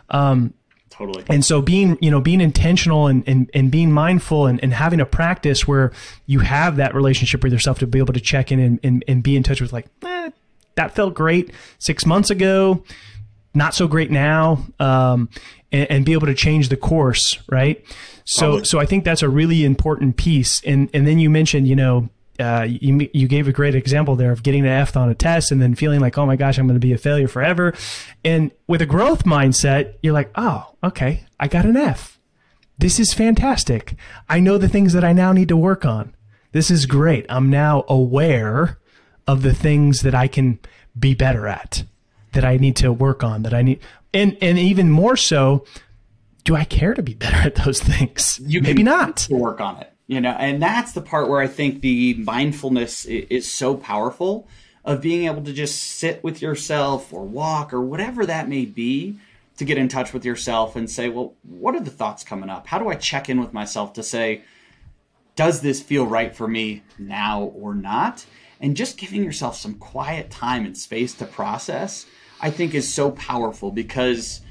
Um, 0.09 0.53
totally. 0.99 1.23
And 1.29 1.43
so 1.43 1.61
being, 1.61 1.97
you 2.01 2.11
know, 2.11 2.19
being 2.19 2.41
intentional 2.41 3.07
and, 3.07 3.23
and, 3.27 3.49
and 3.53 3.71
being 3.71 3.91
mindful 3.91 4.45
and, 4.45 4.61
and 4.61 4.73
having 4.73 4.99
a 4.99 5.05
practice 5.05 5.67
where 5.67 5.91
you 6.25 6.39
have 6.39 6.75
that 6.75 6.93
relationship 6.93 7.41
with 7.41 7.53
yourself 7.53 7.79
to 7.79 7.87
be 7.87 7.99
able 7.99 8.13
to 8.13 8.19
check 8.19 8.51
in 8.51 8.59
and, 8.59 8.79
and, 8.83 9.03
and 9.07 9.23
be 9.23 9.35
in 9.35 9.43
touch 9.43 9.61
with 9.61 9.73
like, 9.73 9.87
eh, 10.03 10.29
that 10.75 10.93
felt 10.95 11.13
great 11.13 11.51
six 11.79 12.05
months 12.05 12.29
ago, 12.29 12.83
not 13.53 13.73
so 13.73 13.87
great 13.87 14.11
now. 14.11 14.65
Um, 14.79 15.29
and, 15.71 15.91
and, 15.91 16.05
be 16.05 16.13
able 16.13 16.25
to 16.25 16.33
change 16.33 16.69
the 16.69 16.77
course, 16.77 17.37
right? 17.47 17.85
So, 18.25 18.39
Probably. 18.39 18.65
so 18.65 18.79
I 18.79 18.87
think 18.87 19.03
that's 19.03 19.21
a 19.21 19.29
really 19.29 19.63
important 19.63 20.17
piece. 20.17 20.63
And, 20.65 20.89
and 20.95 21.05
then 21.05 21.19
you 21.19 21.29
mentioned, 21.29 21.67
you 21.67 21.75
know, 21.75 22.09
uh, 22.39 22.65
you 22.67 23.09
you 23.13 23.27
gave 23.27 23.47
a 23.47 23.51
great 23.51 23.75
example 23.75 24.15
there 24.15 24.31
of 24.31 24.43
getting 24.43 24.61
an 24.61 24.71
F 24.71 24.95
on 24.95 25.09
a 25.09 25.15
test 25.15 25.51
and 25.51 25.61
then 25.61 25.75
feeling 25.75 25.99
like, 25.99 26.17
oh 26.17 26.25
my 26.25 26.35
gosh, 26.35 26.57
I'm 26.57 26.67
going 26.67 26.79
to 26.79 26.85
be 26.85 26.93
a 26.93 26.97
failure 26.97 27.27
forever. 27.27 27.73
And 28.23 28.51
with 28.67 28.81
a 28.81 28.85
growth 28.85 29.25
mindset, 29.25 29.95
you're 30.01 30.13
like, 30.13 30.31
oh, 30.35 30.75
okay, 30.83 31.25
I 31.39 31.47
got 31.47 31.65
an 31.65 31.77
F. 31.77 32.19
This 32.77 32.99
is 32.99 33.13
fantastic. 33.13 33.95
I 34.29 34.39
know 34.39 34.57
the 34.57 34.69
things 34.69 34.93
that 34.93 35.03
I 35.03 35.11
now 35.11 35.33
need 35.33 35.49
to 35.49 35.57
work 35.57 35.83
on. 35.83 36.15
This 36.53 36.71
is 36.71 36.85
great. 36.85 37.25
I'm 37.29 37.49
now 37.49 37.83
aware 37.89 38.79
of 39.27 39.43
the 39.43 39.53
things 39.53 40.01
that 40.01 40.15
I 40.15 40.27
can 40.27 40.59
be 40.97 41.13
better 41.13 41.45
at, 41.47 41.83
that 42.31 42.45
I 42.45 42.57
need 42.57 42.75
to 42.77 42.91
work 42.93 43.23
on, 43.23 43.43
that 43.43 43.53
I 43.53 43.61
need, 43.61 43.79
and 44.13 44.37
and 44.41 44.57
even 44.57 44.89
more 44.89 45.17
so, 45.17 45.65
do 46.45 46.55
I 46.55 46.63
care 46.63 46.93
to 46.93 47.03
be 47.03 47.13
better 47.13 47.35
at 47.37 47.55
those 47.55 47.81
things? 47.81 48.39
You 48.43 48.61
maybe 48.61 48.81
not. 48.81 49.17
to 49.17 49.35
Work 49.35 49.59
on 49.59 49.77
it 49.81 49.93
you 50.09 50.19
know 50.19 50.31
and 50.31 50.61
that's 50.61 50.91
the 50.91 51.01
part 51.01 51.29
where 51.29 51.39
i 51.39 51.47
think 51.47 51.79
the 51.79 52.15
mindfulness 52.15 53.05
is 53.05 53.49
so 53.49 53.77
powerful 53.77 54.47
of 54.83 55.01
being 55.01 55.27
able 55.27 55.43
to 55.43 55.53
just 55.53 55.81
sit 55.81 56.21
with 56.23 56.41
yourself 56.41 57.13
or 57.13 57.23
walk 57.23 57.71
or 57.71 57.79
whatever 57.79 58.25
that 58.25 58.49
may 58.49 58.65
be 58.65 59.17
to 59.55 59.63
get 59.63 59.77
in 59.77 59.87
touch 59.87 60.11
with 60.11 60.25
yourself 60.25 60.75
and 60.75 60.89
say 60.89 61.07
well 61.09 61.33
what 61.43 61.75
are 61.75 61.79
the 61.79 61.91
thoughts 61.91 62.23
coming 62.23 62.49
up? 62.49 62.67
How 62.67 62.79
do 62.79 62.89
i 62.89 62.95
check 62.95 63.29
in 63.29 63.39
with 63.39 63.53
myself 63.53 63.93
to 63.93 64.03
say 64.03 64.41
does 65.35 65.61
this 65.61 65.81
feel 65.81 66.05
right 66.05 66.35
for 66.35 66.47
me 66.47 66.83
now 66.97 67.43
or 67.43 67.73
not? 67.73 68.25
And 68.59 68.75
just 68.75 68.97
giving 68.97 69.23
yourself 69.23 69.55
some 69.55 69.75
quiet 69.75 70.29
time 70.29 70.65
and 70.65 70.77
space 70.77 71.13
to 71.15 71.25
process 71.25 72.07
i 72.41 72.49
think 72.49 72.73
is 72.73 72.91
so 72.91 73.11
powerful 73.11 73.71
because 73.71 74.41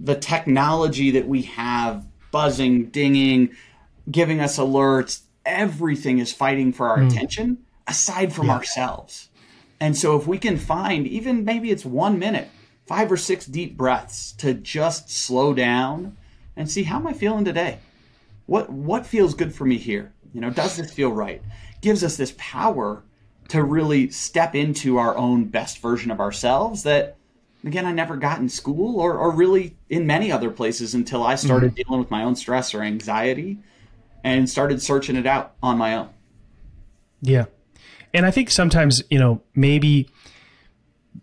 the 0.00 0.16
technology 0.16 1.12
that 1.12 1.28
we 1.28 1.42
have 1.42 2.04
buzzing 2.30 2.86
dinging 2.86 3.50
giving 4.10 4.40
us 4.40 4.58
alerts. 4.58 5.22
Everything 5.44 6.18
is 6.18 6.32
fighting 6.32 6.72
for 6.72 6.88
our 6.88 6.98
mm. 6.98 7.10
attention 7.10 7.58
aside 7.86 8.32
from 8.32 8.46
yeah. 8.46 8.54
ourselves. 8.54 9.28
And 9.80 9.96
so 9.96 10.16
if 10.16 10.26
we 10.26 10.38
can 10.38 10.56
find 10.56 11.06
even 11.06 11.44
maybe 11.44 11.70
it's 11.70 11.84
one 11.84 12.18
minute, 12.18 12.48
five 12.86 13.10
or 13.10 13.16
six 13.16 13.46
deep 13.46 13.76
breaths 13.76 14.32
to 14.32 14.54
just 14.54 15.10
slow 15.10 15.52
down 15.52 16.16
and 16.56 16.70
see 16.70 16.84
how 16.84 16.96
am 16.96 17.06
I 17.06 17.12
feeling 17.12 17.44
today? 17.44 17.78
What 18.46 18.70
what 18.70 19.06
feels 19.06 19.34
good 19.34 19.54
for 19.54 19.64
me 19.64 19.76
here? 19.76 20.12
You 20.32 20.40
know, 20.40 20.50
does 20.50 20.76
this 20.76 20.92
feel 20.92 21.12
right? 21.12 21.42
Gives 21.80 22.02
us 22.02 22.16
this 22.16 22.34
power 22.38 23.02
to 23.48 23.62
really 23.62 24.10
step 24.10 24.54
into 24.54 24.98
our 24.98 25.16
own 25.16 25.44
best 25.44 25.78
version 25.78 26.10
of 26.10 26.20
ourselves 26.20 26.82
that 26.84 27.16
again 27.64 27.86
I 27.86 27.92
never 27.92 28.16
got 28.16 28.38
in 28.38 28.48
school 28.48 29.00
or, 29.00 29.14
or 29.14 29.30
really 29.30 29.76
in 29.88 30.06
many 30.06 30.32
other 30.32 30.50
places 30.50 30.94
until 30.94 31.22
I 31.22 31.34
started 31.34 31.72
mm-hmm. 31.72 31.88
dealing 31.88 32.00
with 32.00 32.10
my 32.10 32.24
own 32.24 32.36
stress 32.36 32.74
or 32.74 32.82
anxiety 32.82 33.58
and 34.26 34.50
started 34.50 34.82
searching 34.82 35.14
it 35.14 35.24
out 35.24 35.52
on 35.62 35.78
my 35.78 35.94
own. 35.94 36.08
Yeah. 37.22 37.44
And 38.12 38.26
I 38.26 38.32
think 38.32 38.50
sometimes, 38.50 39.00
you 39.08 39.20
know, 39.20 39.40
maybe 39.54 40.10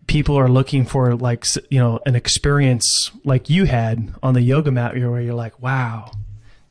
people 0.07 0.39
are 0.39 0.47
looking 0.47 0.85
for 0.85 1.13
like, 1.13 1.45
you 1.69 1.79
know, 1.79 1.99
an 2.05 2.15
experience 2.15 3.11
like 3.25 3.49
you 3.49 3.65
had 3.65 4.15
on 4.23 4.35
the 4.35 4.41
yoga 4.41 4.71
mat 4.71 4.93
where 4.93 5.19
you're 5.19 5.33
like, 5.33 5.61
wow, 5.61 6.11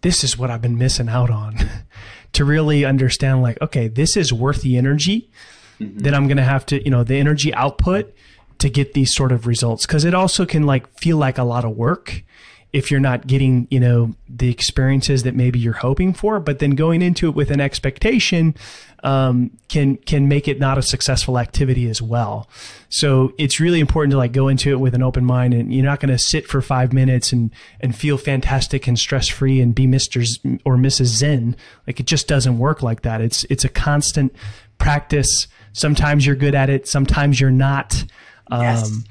this 0.01 0.25
is 0.25 0.39
what 0.39 0.51
I've 0.51 0.63
been 0.63 0.79
missing 0.79 1.11
out 1.11 1.29
on 1.29 1.59
to 2.33 2.47
really 2.47 2.87
understand 2.87 3.43
like, 3.43 3.61
okay, 3.61 3.89
this 3.89 4.17
is 4.17 4.33
worth 4.33 4.63
the 4.63 4.79
energy 4.79 5.31
mm-hmm. 5.79 5.99
that 5.99 6.15
I'm 6.15 6.29
going 6.29 6.39
to 6.39 6.45
have 6.45 6.65
to, 6.67 6.83
you 6.83 6.91
know, 6.91 7.05
the 7.05 7.17
energy 7.17 7.53
output 7.53 8.15
to 8.59 8.71
get 8.71 8.95
these 8.95 9.15
sort 9.15 9.33
of 9.33 9.47
results. 9.47 9.85
Cause 9.85 10.07
it 10.07 10.15
also 10.15 10.47
can 10.47 10.63
like 10.63 10.87
feel 10.99 11.19
like 11.19 11.37
a 11.37 11.45
lot 11.45 11.67
of 11.67 11.77
work 11.77 12.25
if 12.73 12.91
you're 12.91 13.01
not 13.01 13.27
getting, 13.27 13.69
you 13.71 13.79
know, 13.79 14.15
the 14.29 14.51
experiences 14.51 15.25
that 15.25 15.35
maybe 15.35 15.59
you're 15.59 15.75
hoping 15.75 16.15
for, 16.15 16.41
but 16.41 16.59
then 16.59 16.71
going 16.71 17.03
into 17.03 17.29
it 17.29 17.35
with 17.35 17.51
an 17.51 17.61
expectation 17.61 18.55
um, 19.03 19.51
can 19.69 19.97
can 19.97 20.29
make 20.29 20.49
it 20.49 20.59
not 20.59 20.79
a 20.79 20.83
successful 20.83 21.39
activity 21.39 21.89
as 21.89 22.01
well. 22.01 22.49
So 22.89 23.33
it's 23.37 23.61
really 23.61 23.81
important 23.81 24.13
to 24.13 24.17
like 24.17 24.33
go 24.33 24.49
into 24.49 24.71
it 24.71 24.81
with 24.81 24.95
an 24.95 25.03
open 25.03 25.25
mind, 25.25 25.55
and 25.55 25.75
you're 25.75 25.85
not 25.85 26.01
going 26.01 26.11
to 26.11 26.19
sit 26.19 26.47
for 26.47 26.63
five 26.63 26.93
minutes 26.93 27.33
and 27.33 27.51
and 27.81 27.95
feel 27.95 28.17
fantastic 28.17 28.87
and 28.87 28.99
stress 28.99 29.29
free 29.29 29.61
and 29.61 29.75
be 29.75 29.87
Mister 29.87 30.21
or 30.65 30.77
Mrs. 30.77 31.07
Zen. 31.07 31.57
Like 31.87 32.01
it 32.01 32.07
just 32.07 32.29
doesn't 32.29 32.59
work 32.59 32.83
like 32.83 33.03
that. 33.03 33.21
It's 33.21 33.45
it's 33.45 33.65
a 33.65 33.69
constant 33.69 34.35
practice. 34.79 35.49
Sometimes 35.73 36.25
you're 36.25 36.37
good 36.37 36.55
at 36.55 36.71
it, 36.71 36.87
sometimes 36.87 37.41
you're 37.41 37.51
not. 37.51 38.05
Yes. 38.51 38.91
Um, 38.91 39.05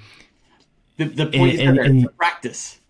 the, 0.97 1.05
the 1.05 1.25
point 1.25 1.33
and, 1.33 1.51
is 1.51 1.59
and, 1.59 1.79
and, 1.79 2.17
practice 2.17 2.80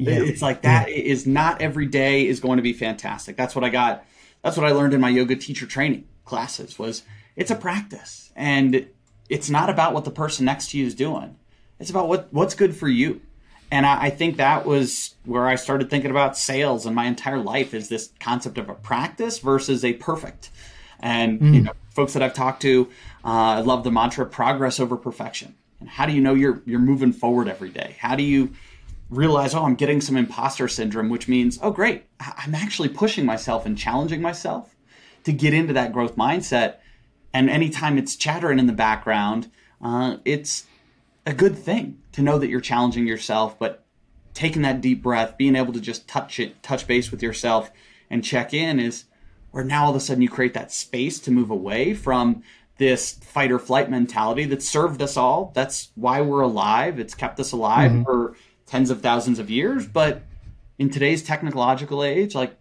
yeah. 0.00 0.22
It's 0.22 0.42
like 0.42 0.62
that 0.62 0.88
yeah. 0.88 0.96
is 0.96 1.26
not 1.26 1.60
every 1.60 1.86
day 1.86 2.26
is 2.26 2.40
going 2.40 2.56
to 2.56 2.62
be 2.62 2.72
fantastic. 2.72 3.36
That's 3.36 3.54
what 3.54 3.64
I 3.64 3.68
got. 3.68 4.04
That's 4.42 4.56
what 4.56 4.66
I 4.66 4.72
learned 4.72 4.94
in 4.94 5.00
my 5.00 5.08
yoga 5.08 5.36
teacher 5.36 5.66
training 5.66 6.06
classes 6.24 6.78
was 6.78 7.02
it's 7.36 7.50
a 7.50 7.56
practice 7.56 8.30
and 8.36 8.86
it's 9.28 9.50
not 9.50 9.70
about 9.70 9.94
what 9.94 10.04
the 10.04 10.10
person 10.10 10.44
next 10.44 10.70
to 10.70 10.78
you 10.78 10.86
is 10.86 10.94
doing. 10.94 11.36
It's 11.78 11.90
about 11.90 12.08
what 12.08 12.28
what's 12.32 12.54
good 12.54 12.74
for 12.74 12.88
you. 12.88 13.20
And 13.72 13.86
I, 13.86 14.04
I 14.04 14.10
think 14.10 14.36
that 14.38 14.66
was 14.66 15.14
where 15.24 15.46
I 15.46 15.54
started 15.54 15.90
thinking 15.90 16.10
about 16.10 16.36
sales 16.36 16.86
and 16.86 16.94
my 16.94 17.06
entire 17.06 17.38
life 17.38 17.72
is 17.72 17.88
this 17.88 18.10
concept 18.18 18.58
of 18.58 18.68
a 18.68 18.74
practice 18.74 19.38
versus 19.38 19.84
a 19.84 19.92
perfect. 19.94 20.50
And 20.98 21.40
mm. 21.40 21.54
you 21.54 21.60
know, 21.62 21.72
folks 21.90 22.12
that 22.14 22.22
I've 22.22 22.34
talked 22.34 22.62
to, 22.62 22.88
uh, 23.24 23.28
I 23.28 23.60
love 23.60 23.84
the 23.84 23.90
mantra 23.90 24.26
progress 24.26 24.80
over 24.80 24.96
perfection. 24.96 25.54
And 25.78 25.88
how 25.88 26.06
do 26.06 26.12
you 26.12 26.20
know 26.20 26.34
you're 26.34 26.62
you're 26.66 26.80
moving 26.80 27.12
forward 27.12 27.48
every 27.48 27.70
day? 27.70 27.96
How 27.98 28.16
do 28.16 28.22
you 28.22 28.52
realize, 29.10 29.54
oh, 29.54 29.64
I'm 29.64 29.74
getting 29.74 30.00
some 30.00 30.16
imposter 30.16 30.68
syndrome, 30.68 31.08
which 31.08 31.28
means, 31.28 31.58
oh, 31.62 31.70
great, 31.70 32.04
I'm 32.20 32.54
actually 32.54 32.88
pushing 32.88 33.26
myself 33.26 33.66
and 33.66 33.76
challenging 33.76 34.22
myself 34.22 34.76
to 35.24 35.32
get 35.32 35.52
into 35.52 35.72
that 35.74 35.92
growth 35.92 36.16
mindset. 36.16 36.76
And 37.34 37.50
anytime 37.50 37.98
it's 37.98 38.16
chattering 38.16 38.58
in 38.58 38.66
the 38.66 38.72
background, 38.72 39.50
uh, 39.82 40.18
it's 40.24 40.66
a 41.26 41.34
good 41.34 41.58
thing 41.58 42.00
to 42.12 42.22
know 42.22 42.38
that 42.38 42.48
you're 42.48 42.60
challenging 42.60 43.06
yourself, 43.06 43.58
but 43.58 43.84
taking 44.32 44.62
that 44.62 44.80
deep 44.80 45.02
breath, 45.02 45.36
being 45.36 45.56
able 45.56 45.72
to 45.72 45.80
just 45.80 46.08
touch 46.08 46.38
it, 46.38 46.62
touch 46.62 46.86
base 46.86 47.10
with 47.10 47.22
yourself 47.22 47.70
and 48.08 48.24
check 48.24 48.54
in 48.54 48.78
is 48.78 49.04
where 49.50 49.64
now 49.64 49.84
all 49.84 49.90
of 49.90 49.96
a 49.96 50.00
sudden 50.00 50.22
you 50.22 50.28
create 50.28 50.54
that 50.54 50.72
space 50.72 51.18
to 51.20 51.30
move 51.30 51.50
away 51.50 51.94
from 51.94 52.42
this 52.78 53.12
fight 53.12 53.52
or 53.52 53.58
flight 53.58 53.90
mentality 53.90 54.44
that 54.46 54.62
served 54.62 55.02
us 55.02 55.16
all. 55.16 55.52
That's 55.54 55.90
why 55.96 56.20
we're 56.20 56.40
alive. 56.40 56.98
It's 56.98 57.14
kept 57.14 57.38
us 57.38 57.52
alive 57.52 57.90
mm-hmm. 57.90 58.04
for 58.04 58.36
tens 58.70 58.88
of 58.88 59.02
thousands 59.02 59.40
of 59.40 59.50
years, 59.50 59.84
but 59.84 60.22
in 60.78 60.90
today's 60.90 61.24
technological 61.24 62.04
age, 62.04 62.36
like 62.36 62.56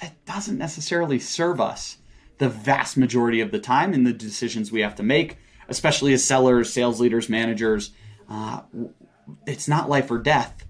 that 0.00 0.24
doesn't 0.24 0.56
necessarily 0.56 1.18
serve 1.18 1.60
us 1.60 1.98
the 2.38 2.48
vast 2.48 2.96
majority 2.96 3.42
of 3.42 3.50
the 3.50 3.58
time 3.58 3.92
in 3.92 4.04
the 4.04 4.12
decisions 4.12 4.72
we 4.72 4.80
have 4.80 4.94
to 4.94 5.02
make, 5.02 5.36
especially 5.68 6.14
as 6.14 6.24
sellers, 6.24 6.72
sales 6.72 6.98
leaders, 6.98 7.28
managers. 7.28 7.92
Uh, 8.26 8.62
it's 9.46 9.68
not 9.68 9.90
life 9.90 10.10
or 10.10 10.16
death 10.18 10.64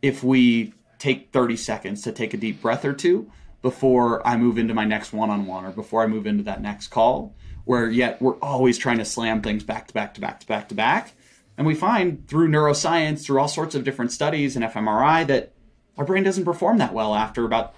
if 0.00 0.22
we 0.22 0.72
take 0.98 1.32
30 1.32 1.56
seconds 1.56 2.02
to 2.02 2.12
take 2.12 2.32
a 2.32 2.36
deep 2.36 2.62
breath 2.62 2.84
or 2.84 2.92
two 2.92 3.28
before 3.62 4.24
I 4.24 4.36
move 4.36 4.58
into 4.58 4.74
my 4.74 4.84
next 4.84 5.12
one 5.12 5.30
on 5.30 5.46
one 5.46 5.64
or 5.64 5.72
before 5.72 6.04
I 6.04 6.06
move 6.06 6.28
into 6.28 6.44
that 6.44 6.62
next 6.62 6.88
call, 6.88 7.34
where 7.64 7.90
yet 7.90 8.22
we're 8.22 8.38
always 8.38 8.78
trying 8.78 8.98
to 8.98 9.04
slam 9.04 9.42
things 9.42 9.64
back 9.64 9.88
to 9.88 9.94
back 9.94 10.14
to 10.14 10.20
back 10.20 10.38
to 10.38 10.46
back 10.46 10.68
to 10.68 10.74
back. 10.76 11.14
And 11.56 11.66
we 11.66 11.74
find 11.74 12.26
through 12.28 12.48
neuroscience, 12.48 13.24
through 13.24 13.38
all 13.38 13.48
sorts 13.48 13.74
of 13.74 13.84
different 13.84 14.12
studies 14.12 14.56
and 14.56 14.64
fMRI, 14.64 15.26
that 15.28 15.52
our 15.96 16.04
brain 16.04 16.24
doesn't 16.24 16.44
perform 16.44 16.78
that 16.78 16.92
well 16.92 17.14
after 17.14 17.44
about 17.44 17.74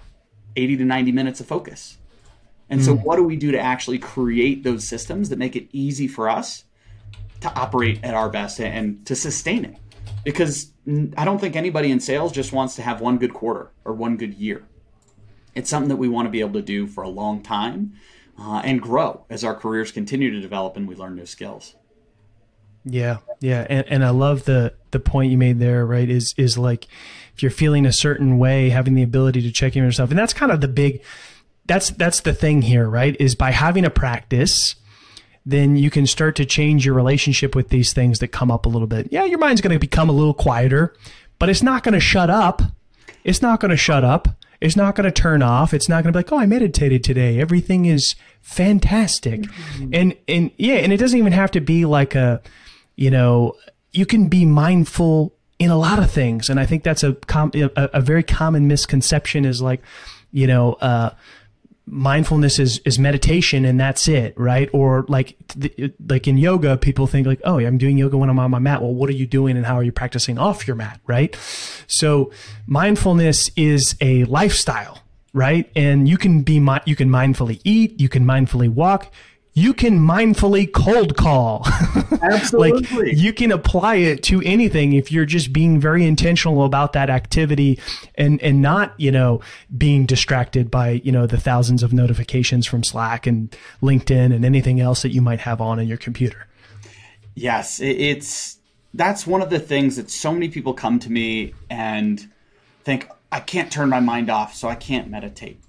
80 0.55 0.77
to 0.77 0.85
90 0.85 1.11
minutes 1.11 1.39
of 1.39 1.45
focus. 1.45 1.97
And 2.69 2.83
so, 2.83 2.95
hmm. 2.95 3.03
what 3.03 3.15
do 3.15 3.23
we 3.23 3.35
do 3.35 3.51
to 3.51 3.59
actually 3.59 3.99
create 3.99 4.63
those 4.63 4.85
systems 4.87 5.29
that 5.29 5.39
make 5.39 5.55
it 5.55 5.69
easy 5.71 6.07
for 6.07 6.27
us 6.27 6.65
to 7.41 7.53
operate 7.53 8.03
at 8.03 8.13
our 8.13 8.29
best 8.29 8.59
and 8.59 9.05
to 9.05 9.15
sustain 9.15 9.63
it? 9.63 9.77
Because 10.25 10.71
I 11.15 11.23
don't 11.23 11.39
think 11.39 11.55
anybody 11.55 11.91
in 11.91 11.99
sales 11.99 12.31
just 12.31 12.51
wants 12.51 12.75
to 12.75 12.81
have 12.81 12.99
one 12.99 13.17
good 13.17 13.33
quarter 13.33 13.71
or 13.85 13.93
one 13.93 14.17
good 14.17 14.33
year. 14.33 14.63
It's 15.55 15.69
something 15.69 15.89
that 15.89 15.95
we 15.95 16.09
want 16.09 16.25
to 16.25 16.29
be 16.29 16.41
able 16.41 16.53
to 16.53 16.61
do 16.61 16.87
for 16.87 17.03
a 17.03 17.09
long 17.09 17.41
time 17.41 17.93
uh, 18.37 18.61
and 18.65 18.81
grow 18.81 19.25
as 19.29 19.43
our 19.43 19.55
careers 19.55 19.91
continue 19.91 20.31
to 20.31 20.41
develop 20.41 20.75
and 20.75 20.87
we 20.87 20.95
learn 20.95 21.15
new 21.15 21.25
skills. 21.25 21.75
Yeah, 22.85 23.17
yeah, 23.39 23.65
and 23.69 23.85
and 23.87 24.05
I 24.05 24.09
love 24.09 24.45
the 24.45 24.73
the 24.91 24.99
point 24.99 25.31
you 25.31 25.37
made 25.37 25.59
there. 25.59 25.85
Right, 25.85 26.09
is 26.09 26.33
is 26.37 26.57
like 26.57 26.87
if 27.33 27.43
you're 27.43 27.51
feeling 27.51 27.85
a 27.85 27.93
certain 27.93 28.37
way, 28.37 28.69
having 28.69 28.95
the 28.95 29.03
ability 29.03 29.41
to 29.41 29.51
check 29.51 29.75
in 29.75 29.83
yourself, 29.83 30.09
and 30.09 30.17
that's 30.17 30.33
kind 30.33 30.51
of 30.51 30.61
the 30.61 30.67
big. 30.67 31.01
That's 31.65 31.89
that's 31.91 32.21
the 32.21 32.33
thing 32.33 32.61
here, 32.61 32.87
right? 32.89 33.15
Is 33.19 33.35
by 33.35 33.51
having 33.51 33.83
a 33.83 33.89
practice, 33.89 34.75
then 35.45 35.75
you 35.75 35.89
can 35.89 36.07
start 36.07 36.35
to 36.37 36.45
change 36.45 36.85
your 36.85 36.95
relationship 36.95 37.55
with 37.55 37.69
these 37.69 37.93
things 37.93 38.19
that 38.19 38.29
come 38.29 38.51
up 38.51 38.65
a 38.65 38.69
little 38.69 38.87
bit. 38.87 39.09
Yeah, 39.11 39.25
your 39.25 39.39
mind's 39.39 39.61
going 39.61 39.73
to 39.73 39.79
become 39.79 40.09
a 40.09 40.13
little 40.13 40.33
quieter, 40.33 40.95
but 41.39 41.49
it's 41.49 41.63
not 41.63 41.83
going 41.83 41.93
to 41.93 41.99
shut 41.99 42.29
up. 42.29 42.61
It's 43.23 43.41
not 43.41 43.59
going 43.59 43.71
to 43.71 43.77
shut 43.77 44.03
up. 44.03 44.29
It's 44.59 44.75
not 44.75 44.95
going 44.95 45.05
to 45.05 45.11
turn 45.11 45.43
off. 45.43 45.73
It's 45.73 45.87
not 45.87 46.03
going 46.03 46.11
to 46.11 46.17
be 46.17 46.19
like, 46.19 46.31
oh, 46.31 46.39
I 46.39 46.45
meditated 46.45 47.03
today. 47.03 47.39
Everything 47.39 47.85
is 47.85 48.15
fantastic. 48.41 49.41
Mm-hmm. 49.41 49.89
And, 49.93 50.15
and 50.27 50.51
yeah, 50.57 50.75
and 50.75 50.91
it 50.91 50.97
doesn't 50.97 51.19
even 51.19 51.33
have 51.33 51.51
to 51.51 51.61
be 51.61 51.85
like 51.85 52.15
a, 52.15 52.41
you 52.97 53.09
know, 53.09 53.55
you 53.93 54.05
can 54.05 54.27
be 54.27 54.43
mindful 54.43 55.33
in 55.59 55.71
a 55.71 55.77
lot 55.77 55.99
of 55.99 56.11
things. 56.11 56.49
And 56.49 56.59
I 56.59 56.65
think 56.65 56.83
that's 56.83 57.03
a, 57.03 57.13
com- 57.13 57.51
a, 57.55 57.69
a 57.93 58.01
very 58.01 58.23
common 58.23 58.67
misconception 58.67 59.45
is 59.45 59.61
like, 59.61 59.81
you 60.31 60.45
know, 60.45 60.73
uh, 60.73 61.11
mindfulness 61.85 62.59
is, 62.59 62.79
is 62.79 62.99
meditation 62.99 63.63
and 63.63 63.79
that's 63.79 64.07
it, 64.07 64.37
right? 64.37 64.69
Or 64.73 65.05
like, 65.07 65.37
like 66.05 66.27
in 66.27 66.37
yoga, 66.37 66.75
people 66.75 67.07
think 67.07 67.25
like, 67.25 67.41
oh, 67.45 67.59
I'm 67.59 67.77
doing 67.77 67.97
yoga 67.97 68.17
when 68.17 68.29
I'm 68.29 68.39
on 68.39 68.51
my 68.51 68.59
mat. 68.59 68.81
Well, 68.81 68.93
what 68.93 69.09
are 69.09 69.13
you 69.13 69.25
doing 69.25 69.55
and 69.55 69.65
how 69.65 69.75
are 69.75 69.83
you 69.83 69.93
practicing 69.93 70.37
off 70.37 70.67
your 70.67 70.75
mat, 70.75 70.99
right? 71.07 71.35
So 71.87 72.31
mindfulness 72.65 73.49
is 73.55 73.95
a 74.01 74.25
lifestyle, 74.25 75.01
right? 75.33 75.71
And 75.75 76.09
you 76.09 76.17
can 76.17 76.41
be, 76.41 76.55
you 76.85 76.95
can 76.95 77.09
mindfully 77.09 77.61
eat, 77.63 78.01
you 78.01 78.09
can 78.09 78.25
mindfully 78.25 78.69
walk, 78.69 79.11
you 79.57 79.73
can 79.73 79.99
mindfully 79.99 80.71
cold 80.71 81.17
call. 81.17 81.65
Absolutely. 82.21 83.07
like 83.07 83.17
you 83.17 83.33
can 83.33 83.51
apply 83.51 83.95
it 83.95 84.21
to 84.21 84.39
anything 84.43 84.93
if 84.93 85.11
you're 85.11 85.25
just 85.25 85.51
being 85.51 85.79
very 85.79 86.05
intentional 86.05 86.63
about 86.63 86.93
that 86.93 87.09
activity 87.09 87.79
and 88.13 88.39
and 88.43 88.61
not, 88.61 88.93
you 88.97 89.11
know, 89.11 89.41
being 89.75 90.05
distracted 90.05 90.69
by, 90.69 91.01
you 91.03 91.11
know, 91.11 91.25
the 91.25 91.39
thousands 91.39 91.81
of 91.81 91.91
notifications 91.91 92.67
from 92.67 92.83
Slack 92.83 93.25
and 93.25 93.49
LinkedIn 93.81 94.31
and 94.31 94.45
anything 94.45 94.79
else 94.79 95.01
that 95.01 95.09
you 95.09 95.23
might 95.23 95.39
have 95.39 95.59
on 95.59 95.79
in 95.79 95.87
your 95.87 95.97
computer. 95.97 96.45
Yes, 97.33 97.79
it's 97.79 98.59
that's 98.93 99.25
one 99.25 99.41
of 99.41 99.49
the 99.49 99.59
things 99.59 99.95
that 99.95 100.11
so 100.11 100.31
many 100.31 100.49
people 100.49 100.75
come 100.75 100.99
to 100.99 101.11
me 101.11 101.55
and 101.67 102.29
think 102.83 103.09
I 103.31 103.39
can't 103.39 103.71
turn 103.71 103.89
my 103.89 104.01
mind 104.01 104.29
off, 104.29 104.53
so 104.53 104.67
I 104.67 104.75
can't 104.75 105.09
meditate. 105.09 105.59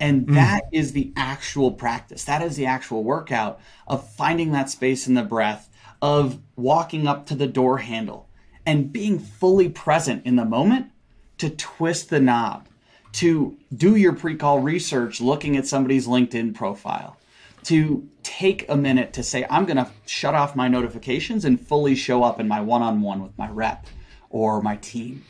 And 0.00 0.26
mm. 0.26 0.34
that 0.34 0.64
mm. 0.64 0.68
is 0.72 0.92
the 0.92 1.12
actual 1.16 1.72
practice. 1.72 2.24
That 2.24 2.42
is 2.42 2.56
the 2.56 2.66
actual 2.66 3.02
workout 3.02 3.60
of 3.86 4.08
finding 4.12 4.52
that 4.52 4.70
space 4.70 5.06
in 5.06 5.14
the 5.14 5.22
breath, 5.22 5.68
of 6.00 6.40
walking 6.56 7.06
up 7.06 7.26
to 7.26 7.34
the 7.34 7.46
door 7.46 7.78
handle 7.78 8.28
and 8.64 8.92
being 8.92 9.18
fully 9.18 9.68
present 9.68 10.24
in 10.26 10.36
the 10.36 10.44
moment 10.44 10.90
to 11.38 11.50
twist 11.50 12.10
the 12.10 12.20
knob, 12.20 12.68
to 13.12 13.56
do 13.74 13.96
your 13.96 14.12
pre 14.12 14.36
call 14.36 14.60
research 14.60 15.20
looking 15.20 15.56
at 15.56 15.66
somebody's 15.66 16.06
LinkedIn 16.06 16.54
profile, 16.54 17.16
to 17.64 18.06
take 18.22 18.68
a 18.68 18.76
minute 18.76 19.14
to 19.14 19.22
say, 19.22 19.46
I'm 19.48 19.64
going 19.64 19.78
to 19.78 19.90
shut 20.06 20.34
off 20.34 20.54
my 20.54 20.68
notifications 20.68 21.44
and 21.44 21.60
fully 21.60 21.94
show 21.94 22.22
up 22.22 22.38
in 22.38 22.46
my 22.46 22.60
one 22.60 22.82
on 22.82 23.00
one 23.00 23.22
with 23.22 23.36
my 23.38 23.48
rep 23.48 23.86
or 24.30 24.60
my 24.60 24.76
team. 24.76 25.24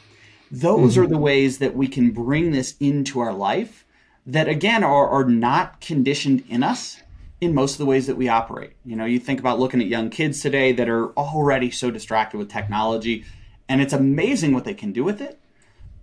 Those 0.50 0.94
mm-hmm. 0.94 1.02
are 1.02 1.06
the 1.06 1.18
ways 1.18 1.58
that 1.58 1.76
we 1.76 1.88
can 1.88 2.10
bring 2.10 2.50
this 2.50 2.74
into 2.80 3.20
our 3.20 3.32
life 3.32 3.84
that 4.28 4.46
again 4.46 4.84
are, 4.84 5.08
are 5.08 5.24
not 5.24 5.80
conditioned 5.80 6.44
in 6.48 6.62
us 6.62 7.00
in 7.40 7.54
most 7.54 7.72
of 7.72 7.78
the 7.78 7.86
ways 7.86 8.06
that 8.06 8.16
we 8.16 8.28
operate. 8.28 8.74
You 8.84 8.94
know, 8.94 9.06
you 9.06 9.18
think 9.18 9.40
about 9.40 9.58
looking 9.58 9.80
at 9.80 9.86
young 9.86 10.10
kids 10.10 10.40
today 10.40 10.72
that 10.72 10.88
are 10.88 11.08
already 11.12 11.70
so 11.70 11.90
distracted 11.90 12.36
with 12.36 12.50
technology, 12.50 13.24
and 13.68 13.80
it's 13.80 13.92
amazing 13.92 14.52
what 14.52 14.64
they 14.64 14.74
can 14.74 14.92
do 14.92 15.02
with 15.02 15.20
it. 15.20 15.40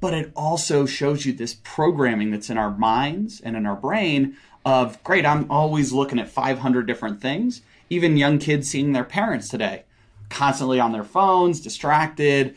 But 0.02 0.14
it 0.14 0.32
also 0.36 0.86
shows 0.86 1.26
you 1.26 1.34
this 1.34 1.56
programming 1.64 2.32
that's 2.32 2.50
in 2.50 2.58
our 2.58 2.76
minds 2.76 3.42
and 3.42 3.56
in 3.56 3.66
our 3.66 3.76
brain 3.76 4.36
of, 4.66 5.02
great, 5.04 5.26
I'm 5.26 5.50
always 5.50 5.94
looking 5.94 6.20
at 6.20 6.28
500 6.28 6.88
different 6.88 7.22
things. 7.22 7.62
Even 7.90 8.18
young 8.18 8.40
kids 8.40 8.68
seeing 8.68 8.92
their 8.92 9.04
parents 9.04 9.50
today 9.50 9.84
constantly 10.30 10.80
on 10.80 10.92
their 10.92 11.04
phones, 11.04 11.62
distracted, 11.62 12.56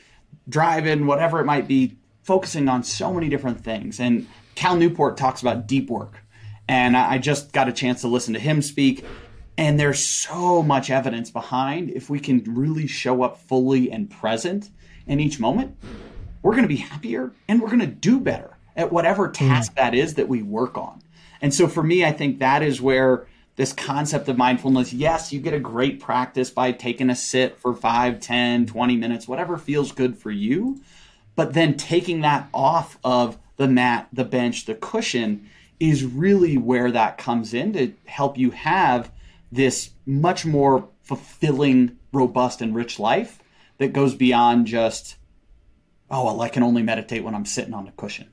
driving, 0.49 1.07
whatever 1.07 1.41
it 1.41 1.45
might 1.45 1.69
be, 1.69 1.97
focusing 2.23 2.69
on 2.69 2.83
so 2.83 3.13
many 3.13 3.29
different 3.29 3.63
things. 3.63 4.01
And 4.01 4.27
Cal 4.59 4.75
Newport 4.75 5.17
talks 5.17 5.41
about 5.41 5.69
deep 5.69 5.89
work, 5.89 6.21
and 6.67 6.97
I 6.97 7.19
just 7.19 7.53
got 7.53 7.69
a 7.69 7.73
chance 7.73 8.01
to 8.01 8.09
listen 8.09 8.35
to 8.35 8.41
him 8.41 8.61
speak. 8.61 9.05
And 9.57 9.79
there's 9.79 10.05
so 10.05 10.65
much 10.65 10.91
evidence 10.91 11.31
behind 11.31 11.91
if 11.91 12.11
we 12.11 12.19
can 12.19 12.43
really 12.43 12.89
show 12.89 13.23
up 13.23 13.39
fully 13.39 13.93
and 13.93 14.11
present 14.11 14.71
in 15.07 15.21
each 15.21 15.39
moment, 15.39 15.77
we're 16.43 16.55
going 16.55 16.65
to 16.65 16.69
be 16.69 16.75
happier 16.75 17.33
and 17.47 17.63
we're 17.63 17.69
going 17.69 17.79
to 17.79 17.87
do 17.87 18.19
better 18.19 18.59
at 18.75 18.91
whatever 18.91 19.29
task 19.29 19.73
mm. 19.73 19.75
that 19.77 19.95
is 19.95 20.15
that 20.15 20.27
we 20.27 20.43
work 20.43 20.77
on. 20.77 21.03
And 21.41 21.55
so 21.55 21.69
for 21.69 21.85
me, 21.85 22.05
I 22.05 22.11
think 22.11 22.41
that 22.41 22.65
is 22.65 22.81
where 22.81 23.29
this 23.55 23.73
concept 23.73 24.29
of 24.29 24.37
mindfulness, 24.37 24.93
yes, 24.93 25.33
you 25.33 25.39
get 25.39 25.55
a 25.55 25.61
great 25.61 26.01
practice 26.01 26.51
by 26.51 26.73
taking 26.73 27.11
a 27.11 27.17
sit 27.17 27.61
for 27.61 27.77
5, 27.77 28.19
10, 28.19 28.67
20 28.67 28.97
minutes, 28.97 29.29
whatever 29.29 29.57
feels 29.57 29.93
good 29.93 30.19
for 30.19 30.33
you. 30.33 30.81
But 31.37 31.55
then 31.55 31.77
taking 31.77 32.23
that 32.23 32.49
off 32.53 32.99
of 33.05 33.39
the 33.59 33.69
mat, 33.69 34.09
the 34.13 34.25
bench, 34.25 34.65
the 34.65 34.75
cushion 34.75 35.51
is 35.79 36.05
really 36.05 36.57
where 36.57 36.91
that 36.91 37.19
comes 37.19 37.53
in 37.53 37.73
to 37.75 37.93
help 38.07 38.39
you 38.39 38.51
have 38.53 39.13
this 39.53 39.91
much 40.07 40.47
more 40.47 40.89
fulfilling, 41.03 41.97
robust, 42.13 42.63
and 42.63 42.75
rich 42.75 42.99
life 42.99 43.39
that 43.79 43.93
goes 43.93 44.15
beyond 44.15 44.67
just, 44.67 45.17
oh, 46.11 46.25
well, 46.25 46.41
I 46.41 46.49
can 46.49 46.63
only 46.63 46.83
meditate 46.83 47.23
when 47.23 47.35
I'm 47.35 47.47
sitting 47.47 47.75
on 47.75 47.85
the 47.85 47.93
cushion. 47.93 48.29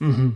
Mm-hmm. 0.00 0.30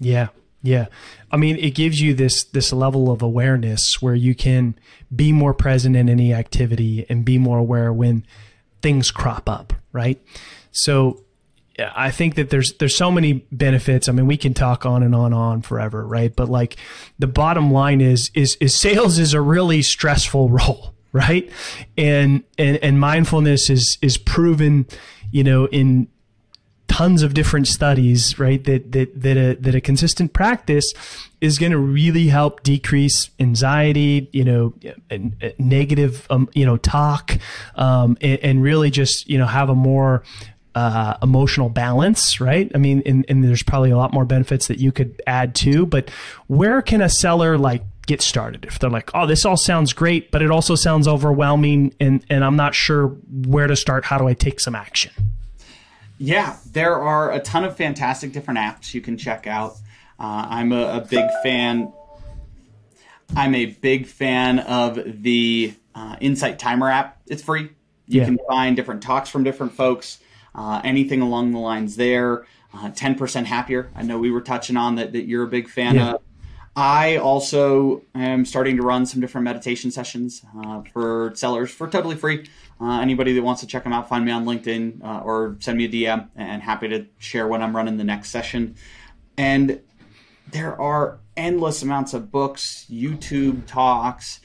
Yeah. 0.00 0.28
Yeah. 0.62 0.86
I 1.30 1.36
mean, 1.36 1.56
it 1.58 1.74
gives 1.74 2.00
you 2.00 2.14
this 2.14 2.44
this 2.44 2.72
level 2.72 3.10
of 3.10 3.20
awareness 3.20 4.00
where 4.00 4.14
you 4.14 4.34
can 4.34 4.74
be 5.14 5.30
more 5.30 5.52
present 5.52 5.94
in 5.94 6.08
any 6.08 6.32
activity 6.32 7.04
and 7.10 7.24
be 7.24 7.36
more 7.36 7.58
aware 7.58 7.92
when 7.92 8.24
things 8.80 9.10
crop 9.10 9.48
up, 9.48 9.74
right? 9.92 10.22
So 10.72 11.22
I 11.78 12.10
think 12.10 12.36
that 12.36 12.50
there's 12.50 12.72
there's 12.74 12.96
so 12.96 13.10
many 13.10 13.44
benefits. 13.50 14.08
I 14.08 14.12
mean, 14.12 14.26
we 14.26 14.36
can 14.36 14.54
talk 14.54 14.86
on 14.86 15.02
and 15.02 15.14
on 15.14 15.26
and 15.26 15.34
on 15.34 15.62
forever, 15.62 16.06
right? 16.06 16.34
But 16.34 16.48
like 16.48 16.76
the 17.18 17.26
bottom 17.26 17.72
line 17.72 18.00
is 18.00 18.30
is 18.34 18.56
is 18.60 18.74
sales 18.74 19.18
is 19.18 19.34
a 19.34 19.40
really 19.40 19.82
stressful 19.82 20.48
role, 20.50 20.94
right? 21.12 21.50
And 21.96 22.44
and 22.58 22.76
and 22.78 23.00
mindfulness 23.00 23.70
is 23.70 23.98
is 24.02 24.16
proven, 24.16 24.86
you 25.32 25.42
know, 25.42 25.66
in 25.66 26.08
tons 26.86 27.22
of 27.22 27.34
different 27.34 27.66
studies, 27.66 28.38
right? 28.38 28.62
That 28.62 28.92
that 28.92 29.20
that 29.20 29.36
a 29.36 29.54
that 29.56 29.74
a 29.74 29.80
consistent 29.80 30.32
practice 30.32 30.94
is 31.40 31.58
going 31.58 31.72
to 31.72 31.78
really 31.78 32.28
help 32.28 32.62
decrease 32.62 33.30
anxiety, 33.40 34.30
you 34.32 34.44
know, 34.44 34.74
negative, 35.58 36.26
um, 36.30 36.48
you 36.54 36.64
know, 36.64 36.76
talk, 36.76 37.36
um, 37.74 38.16
and, 38.20 38.38
and 38.40 38.62
really 38.62 38.90
just 38.90 39.28
you 39.28 39.38
know 39.38 39.46
have 39.46 39.70
a 39.70 39.74
more 39.74 40.22
uh, 40.74 41.16
emotional 41.22 41.68
balance, 41.68 42.40
right? 42.40 42.70
I 42.74 42.78
mean, 42.78 43.02
and, 43.06 43.24
and 43.28 43.44
there's 43.44 43.62
probably 43.62 43.90
a 43.90 43.96
lot 43.96 44.12
more 44.12 44.24
benefits 44.24 44.66
that 44.66 44.78
you 44.78 44.92
could 44.92 45.22
add 45.26 45.54
to, 45.56 45.86
but 45.86 46.10
where 46.46 46.82
can 46.82 47.00
a 47.00 47.08
seller 47.08 47.56
like 47.56 47.82
get 48.06 48.20
started 48.20 48.64
if 48.64 48.78
they're 48.78 48.90
like, 48.90 49.10
oh, 49.14 49.26
this 49.26 49.44
all 49.44 49.56
sounds 49.56 49.92
great, 49.92 50.30
but 50.30 50.42
it 50.42 50.50
also 50.50 50.74
sounds 50.74 51.08
overwhelming 51.08 51.94
and, 52.00 52.24
and 52.28 52.44
I'm 52.44 52.56
not 52.56 52.74
sure 52.74 53.08
where 53.46 53.66
to 53.66 53.76
start. 53.76 54.04
How 54.04 54.18
do 54.18 54.26
I 54.26 54.34
take 54.34 54.60
some 54.60 54.74
action? 54.74 55.12
Yeah, 56.18 56.56
there 56.72 56.96
are 56.96 57.32
a 57.32 57.40
ton 57.40 57.64
of 57.64 57.76
fantastic 57.76 58.32
different 58.32 58.58
apps 58.58 58.94
you 58.94 59.00
can 59.00 59.16
check 59.16 59.46
out. 59.46 59.72
Uh, 60.18 60.46
I'm 60.48 60.72
a, 60.72 60.98
a, 60.98 61.00
big 61.00 61.28
fan. 61.42 61.92
I'm 63.34 63.54
a 63.54 63.66
big 63.66 64.06
fan 64.06 64.60
of 64.60 65.22
the 65.22 65.74
uh, 65.94 66.16
Insight 66.20 66.58
Timer 66.60 66.88
app. 66.88 67.20
It's 67.26 67.42
free. 67.42 67.70
You 68.06 68.20
yeah. 68.20 68.24
can 68.26 68.38
find 68.48 68.76
different 68.76 69.02
talks 69.02 69.28
from 69.28 69.42
different 69.42 69.72
folks 69.72 70.18
uh, 70.54 70.80
anything 70.84 71.20
along 71.20 71.52
the 71.52 71.58
lines 71.58 71.96
there. 71.96 72.46
Uh, 72.72 72.90
10% 72.90 73.44
happier. 73.44 73.90
I 73.94 74.02
know 74.02 74.18
we 74.18 74.32
were 74.32 74.40
touching 74.40 74.76
on 74.76 74.96
that, 74.96 75.12
that 75.12 75.26
you're 75.26 75.44
a 75.44 75.48
big 75.48 75.68
fan 75.68 75.94
yeah. 75.94 76.14
of. 76.14 76.22
I 76.76 77.18
also 77.18 78.02
am 78.16 78.44
starting 78.44 78.76
to 78.78 78.82
run 78.82 79.06
some 79.06 79.20
different 79.20 79.44
meditation 79.44 79.92
sessions 79.92 80.44
uh, 80.58 80.82
for 80.92 81.32
sellers 81.36 81.70
for 81.70 81.88
totally 81.88 82.16
free. 82.16 82.48
Uh, 82.80 83.00
anybody 83.00 83.32
that 83.32 83.42
wants 83.42 83.60
to 83.60 83.66
check 83.68 83.84
them 83.84 83.92
out, 83.92 84.08
find 84.08 84.24
me 84.24 84.32
on 84.32 84.44
LinkedIn 84.44 85.04
uh, 85.04 85.20
or 85.20 85.56
send 85.60 85.78
me 85.78 85.84
a 85.84 85.88
DM, 85.88 86.28
and 86.34 86.62
happy 86.62 86.88
to 86.88 87.06
share 87.18 87.46
when 87.46 87.62
I'm 87.62 87.76
running 87.76 87.96
the 87.96 88.04
next 88.04 88.30
session. 88.30 88.74
And 89.38 89.80
there 90.50 90.80
are 90.80 91.20
endless 91.36 91.82
amounts 91.82 92.12
of 92.12 92.32
books, 92.32 92.86
YouTube 92.90 93.66
talks. 93.66 94.40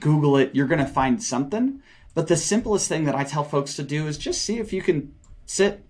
Google 0.00 0.38
it, 0.38 0.54
you're 0.54 0.66
going 0.66 0.78
to 0.78 0.86
find 0.86 1.22
something. 1.22 1.82
But 2.14 2.28
the 2.28 2.36
simplest 2.36 2.88
thing 2.88 3.04
that 3.04 3.14
I 3.14 3.24
tell 3.24 3.44
folks 3.44 3.74
to 3.76 3.82
do 3.82 4.06
is 4.06 4.16
just 4.16 4.42
see 4.42 4.58
if 4.58 4.72
you 4.72 4.80
can 4.80 5.14
sit 5.46 5.84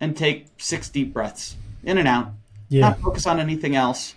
and 0.00 0.16
take 0.16 0.46
six 0.58 0.88
deep 0.88 1.12
breaths 1.12 1.56
in 1.84 1.98
and 1.98 2.08
out. 2.08 2.32
Yeah. 2.68 2.80
Not 2.80 3.00
focus 3.00 3.26
on 3.26 3.38
anything 3.38 3.76
else. 3.76 4.14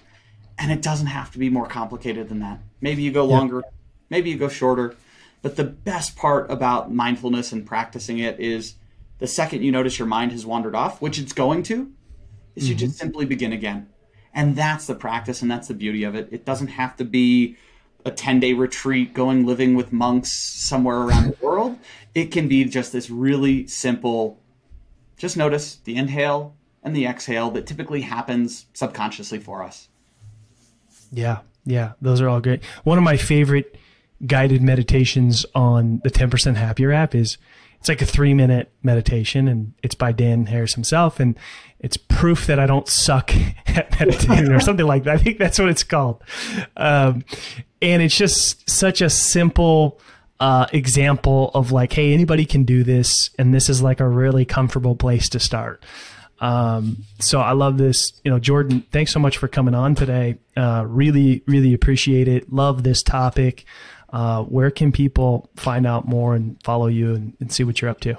And 0.57 0.71
it 0.71 0.81
doesn't 0.81 1.07
have 1.07 1.31
to 1.31 1.39
be 1.39 1.49
more 1.49 1.67
complicated 1.67 2.29
than 2.29 2.39
that. 2.39 2.59
Maybe 2.79 3.03
you 3.03 3.11
go 3.11 3.25
longer, 3.25 3.57
yeah. 3.57 3.71
maybe 4.09 4.29
you 4.29 4.37
go 4.37 4.47
shorter. 4.47 4.95
But 5.41 5.57
the 5.57 5.63
best 5.63 6.15
part 6.15 6.49
about 6.49 6.91
mindfulness 6.93 7.51
and 7.51 7.65
practicing 7.65 8.19
it 8.19 8.39
is 8.39 8.75
the 9.19 9.27
second 9.27 9.63
you 9.63 9.71
notice 9.71 9.99
your 9.99 10.07
mind 10.07 10.31
has 10.31 10.45
wandered 10.45 10.75
off, 10.75 11.01
which 11.01 11.19
it's 11.19 11.33
going 11.33 11.63
to, 11.63 11.91
is 12.55 12.63
mm-hmm. 12.63 12.71
you 12.71 12.75
just 12.75 12.97
simply 12.97 13.25
begin 13.25 13.53
again. 13.53 13.89
And 14.33 14.55
that's 14.55 14.87
the 14.87 14.95
practice 14.95 15.41
and 15.41 15.51
that's 15.51 15.67
the 15.67 15.73
beauty 15.73 16.03
of 16.03 16.15
it. 16.15 16.29
It 16.31 16.45
doesn't 16.45 16.67
have 16.67 16.97
to 16.97 17.05
be 17.05 17.57
a 18.05 18.11
10 18.11 18.39
day 18.39 18.53
retreat 18.53 19.13
going 19.13 19.45
living 19.45 19.75
with 19.75 19.91
monks 19.91 20.31
somewhere 20.31 20.97
around 20.97 21.27
the 21.27 21.45
world. 21.45 21.77
It 22.13 22.31
can 22.31 22.47
be 22.47 22.63
just 22.65 22.91
this 22.91 23.09
really 23.09 23.67
simple, 23.67 24.39
just 25.17 25.37
notice 25.37 25.75
the 25.75 25.95
inhale 25.95 26.55
and 26.83 26.95
the 26.95 27.05
exhale 27.05 27.49
that 27.51 27.65
typically 27.65 28.01
happens 28.01 28.67
subconsciously 28.73 29.39
for 29.39 29.63
us. 29.63 29.87
Yeah, 31.11 31.39
yeah, 31.65 31.93
those 32.01 32.21
are 32.21 32.29
all 32.29 32.41
great. 32.41 32.63
One 32.83 32.97
of 32.97 33.03
my 33.03 33.17
favorite 33.17 33.77
guided 34.25 34.61
meditations 34.61 35.45
on 35.55 36.01
the 36.03 36.11
10% 36.11 36.55
Happier 36.55 36.91
app 36.91 37.15
is 37.15 37.37
it's 37.79 37.89
like 37.89 38.01
a 38.01 38.05
three 38.05 38.33
minute 38.33 38.71
meditation 38.81 39.47
and 39.47 39.73
it's 39.83 39.95
by 39.95 40.11
Dan 40.11 40.47
Harris 40.47 40.73
himself. 40.73 41.19
And 41.19 41.37
it's 41.79 41.97
proof 41.97 42.47
that 42.47 42.59
I 42.59 42.65
don't 42.65 42.87
suck 42.87 43.31
at 43.67 43.99
meditating 43.99 44.51
or 44.51 44.59
something 44.59 44.87
like 44.87 45.03
that. 45.03 45.15
I 45.15 45.17
think 45.17 45.37
that's 45.37 45.59
what 45.59 45.69
it's 45.69 45.83
called. 45.83 46.23
Um, 46.77 47.23
and 47.81 48.01
it's 48.01 48.17
just 48.17 48.67
such 48.69 49.01
a 49.01 49.09
simple, 49.09 49.99
uh, 50.39 50.67
example 50.73 51.51
of 51.53 51.71
like, 51.71 51.93
hey, 51.93 52.13
anybody 52.13 52.45
can 52.45 52.63
do 52.63 52.83
this, 52.83 53.29
and 53.39 53.53
this 53.53 53.69
is 53.69 53.81
like 53.81 53.99
a 53.99 54.07
really 54.07 54.45
comfortable 54.45 54.95
place 54.95 55.29
to 55.29 55.39
start. 55.39 55.83
Um, 56.39 57.05
so 57.19 57.39
I 57.39 57.53
love 57.53 57.77
this. 57.77 58.19
You 58.23 58.31
know, 58.31 58.39
Jordan, 58.39 58.85
thanks 58.91 59.11
so 59.13 59.19
much 59.19 59.37
for 59.37 59.47
coming 59.47 59.73
on 59.73 59.95
today. 59.95 60.37
Uh, 60.55 60.85
really, 60.87 61.43
really 61.47 61.73
appreciate 61.73 62.27
it. 62.27 62.51
Love 62.51 62.83
this 62.83 63.01
topic. 63.01 63.65
Uh, 64.11 64.43
where 64.43 64.71
can 64.71 64.91
people 64.91 65.49
find 65.55 65.87
out 65.87 66.07
more 66.07 66.35
and 66.35 66.61
follow 66.63 66.87
you 66.87 67.15
and, 67.15 67.33
and 67.39 67.51
see 67.51 67.63
what 67.63 67.81
you're 67.81 67.91
up 67.91 67.99
to? 68.01 68.17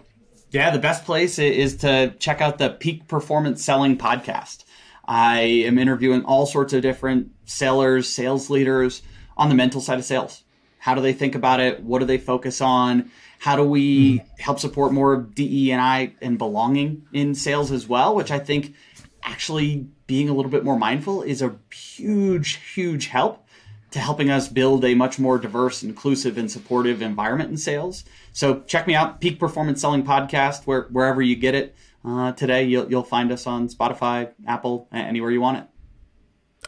Yeah, 0.50 0.70
the 0.70 0.79
best 0.79 1.05
place 1.05 1.38
is 1.38 1.76
to 1.79 2.14
check 2.18 2.40
out 2.40 2.59
the 2.59 2.70
Peak 2.70 3.09
Performance 3.09 3.64
Selling 3.64 3.98
podcast. 3.98 4.64
I 5.05 5.40
am 5.40 5.79
interviewing 5.79 6.24
all 6.24 6.46
sorts 6.46 6.72
of 6.72 6.83
different 6.83 7.31
sellers, 7.44 8.09
sales 8.09 8.50
leaders 8.50 9.02
on 9.37 9.48
the 9.48 9.55
mental 9.55 9.81
side 9.81 9.98
of 9.98 10.05
sales. 10.05 10.42
How 10.87 10.94
do 10.94 11.01
they 11.01 11.14
think 11.14 11.35
about 11.35 11.59
it? 11.59 11.83
What 11.83 11.99
do 11.99 12.05
they 12.05 12.16
focus 12.16 12.61
on? 12.61 13.11
How 13.40 13.57
do 13.57 13.64
we 13.64 14.20
mm-hmm. 14.20 14.40
help 14.40 14.61
support 14.61 14.92
more 14.92 15.16
DE 15.16 15.72
and 15.72 15.81
I 15.81 16.12
and 16.22 16.38
belonging 16.38 17.09
in 17.12 17.35
sales 17.35 17.72
as 17.72 17.88
well? 17.88 18.14
Which 18.14 18.31
I 18.31 18.38
think 18.38 18.77
actually 19.25 19.88
being 20.07 20.29
a 20.29 20.33
little 20.33 20.49
bit 20.49 20.62
more 20.62 20.79
mindful 20.79 21.22
is 21.22 21.42
a 21.42 21.57
huge, 21.75 22.61
huge 22.72 23.09
help 23.09 23.49
to 23.90 23.99
helping 23.99 24.31
us 24.31 24.46
build 24.46 24.85
a 24.85 24.94
much 24.94 25.18
more 25.18 25.38
diverse, 25.38 25.83
inclusive, 25.83 26.38
and 26.38 26.49
supportive 26.49 27.03
environment 27.03 27.51
in 27.51 27.57
sales. 27.57 28.05
So 28.33 28.61
check 28.61 28.87
me 28.87 28.94
out, 28.94 29.20
Peak 29.20 29.40
Performance 29.40 29.81
Selling 29.81 30.05
Podcast, 30.05 30.68
where 30.68 30.83
wherever 30.92 31.20
you 31.20 31.35
get 31.35 31.57
it 31.57 31.75
uh, 32.05 32.31
today, 32.31 32.62
you'll 32.62 32.88
you'll 32.88 33.03
find 33.03 33.33
us 33.33 33.49
on 33.49 33.68
Spotify, 33.68 34.31
Apple, 34.46 34.87
anywhere 34.92 35.33
you 35.33 35.40
want 35.40 35.59
it. 35.59 35.64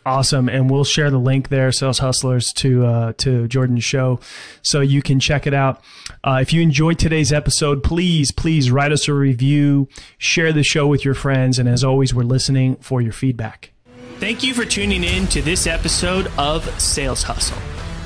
Awesome, 0.09 0.49
and 0.49 0.71
we'll 0.71 0.85
share 0.85 1.11
the 1.11 1.19
link 1.19 1.51
there, 1.51 1.71
Sales 1.71 1.99
Hustlers, 1.99 2.55
to 2.55 2.87
uh, 2.87 3.13
to 3.19 3.47
Jordan's 3.47 3.85
show, 3.85 4.21
so 4.63 4.81
you 4.81 5.03
can 5.03 5.21
check 5.21 5.47
it 5.47 5.53
out. 5.53 5.85
Uh, 6.25 6.39
if 6.41 6.51
you 6.51 6.63
enjoyed 6.63 6.99
today's 6.99 7.31
episode, 7.31 7.83
please 7.83 8.33
please 8.33 8.71
write 8.71 8.91
us 8.91 9.07
a 9.07 9.13
review, 9.13 9.87
share 10.17 10.51
the 10.51 10.63
show 10.63 10.87
with 10.87 11.05
your 11.05 11.13
friends, 11.13 11.59
and 11.59 11.69
as 11.69 11.85
always, 11.85 12.15
we're 12.15 12.23
listening 12.23 12.77
for 12.77 13.03
your 13.03 13.13
feedback. 13.13 13.73
Thank 14.19 14.43
you 14.43 14.55
for 14.55 14.65
tuning 14.65 15.05
in 15.05 15.27
to 15.27 15.43
this 15.43 15.67
episode 15.67 16.33
of 16.39 16.65
Sales 16.81 17.23
Hustle. 17.23 17.59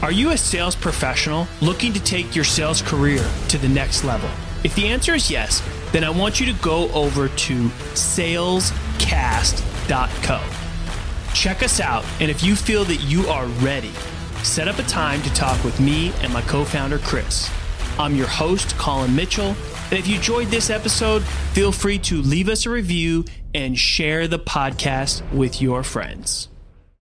Are 0.02 0.10
you 0.10 0.30
a 0.30 0.36
sales 0.36 0.74
professional 0.74 1.46
looking 1.60 1.92
to 1.92 2.02
take 2.02 2.34
your 2.34 2.44
sales 2.44 2.82
career 2.82 3.24
to 3.46 3.58
the 3.58 3.68
next 3.68 4.02
level? 4.02 4.28
If 4.64 4.74
the 4.74 4.88
answer 4.88 5.14
is 5.14 5.30
yes, 5.30 5.62
then 5.92 6.02
I 6.02 6.10
want 6.10 6.40
you 6.40 6.46
to 6.46 6.60
go 6.60 6.90
over 6.90 7.28
to 7.28 7.68
salescast.co 7.94 10.61
Check 11.34 11.62
us 11.62 11.80
out, 11.80 12.04
and 12.20 12.30
if 12.30 12.44
you 12.44 12.54
feel 12.54 12.84
that 12.84 12.96
you 12.96 13.26
are 13.28 13.46
ready, 13.46 13.90
set 14.42 14.68
up 14.68 14.78
a 14.78 14.82
time 14.84 15.22
to 15.22 15.32
talk 15.34 15.62
with 15.64 15.80
me 15.80 16.12
and 16.20 16.32
my 16.32 16.42
co 16.42 16.64
founder, 16.64 16.98
Chris. 16.98 17.50
I'm 17.98 18.14
your 18.14 18.26
host, 18.26 18.76
Colin 18.78 19.14
Mitchell, 19.14 19.56
and 19.90 19.98
if 19.98 20.06
you 20.06 20.16
enjoyed 20.16 20.48
this 20.48 20.70
episode, 20.70 21.22
feel 21.52 21.72
free 21.72 21.98
to 22.00 22.22
leave 22.22 22.48
us 22.48 22.66
a 22.66 22.70
review 22.70 23.24
and 23.54 23.78
share 23.78 24.28
the 24.28 24.38
podcast 24.38 25.28
with 25.32 25.60
your 25.60 25.82
friends. 25.82 26.48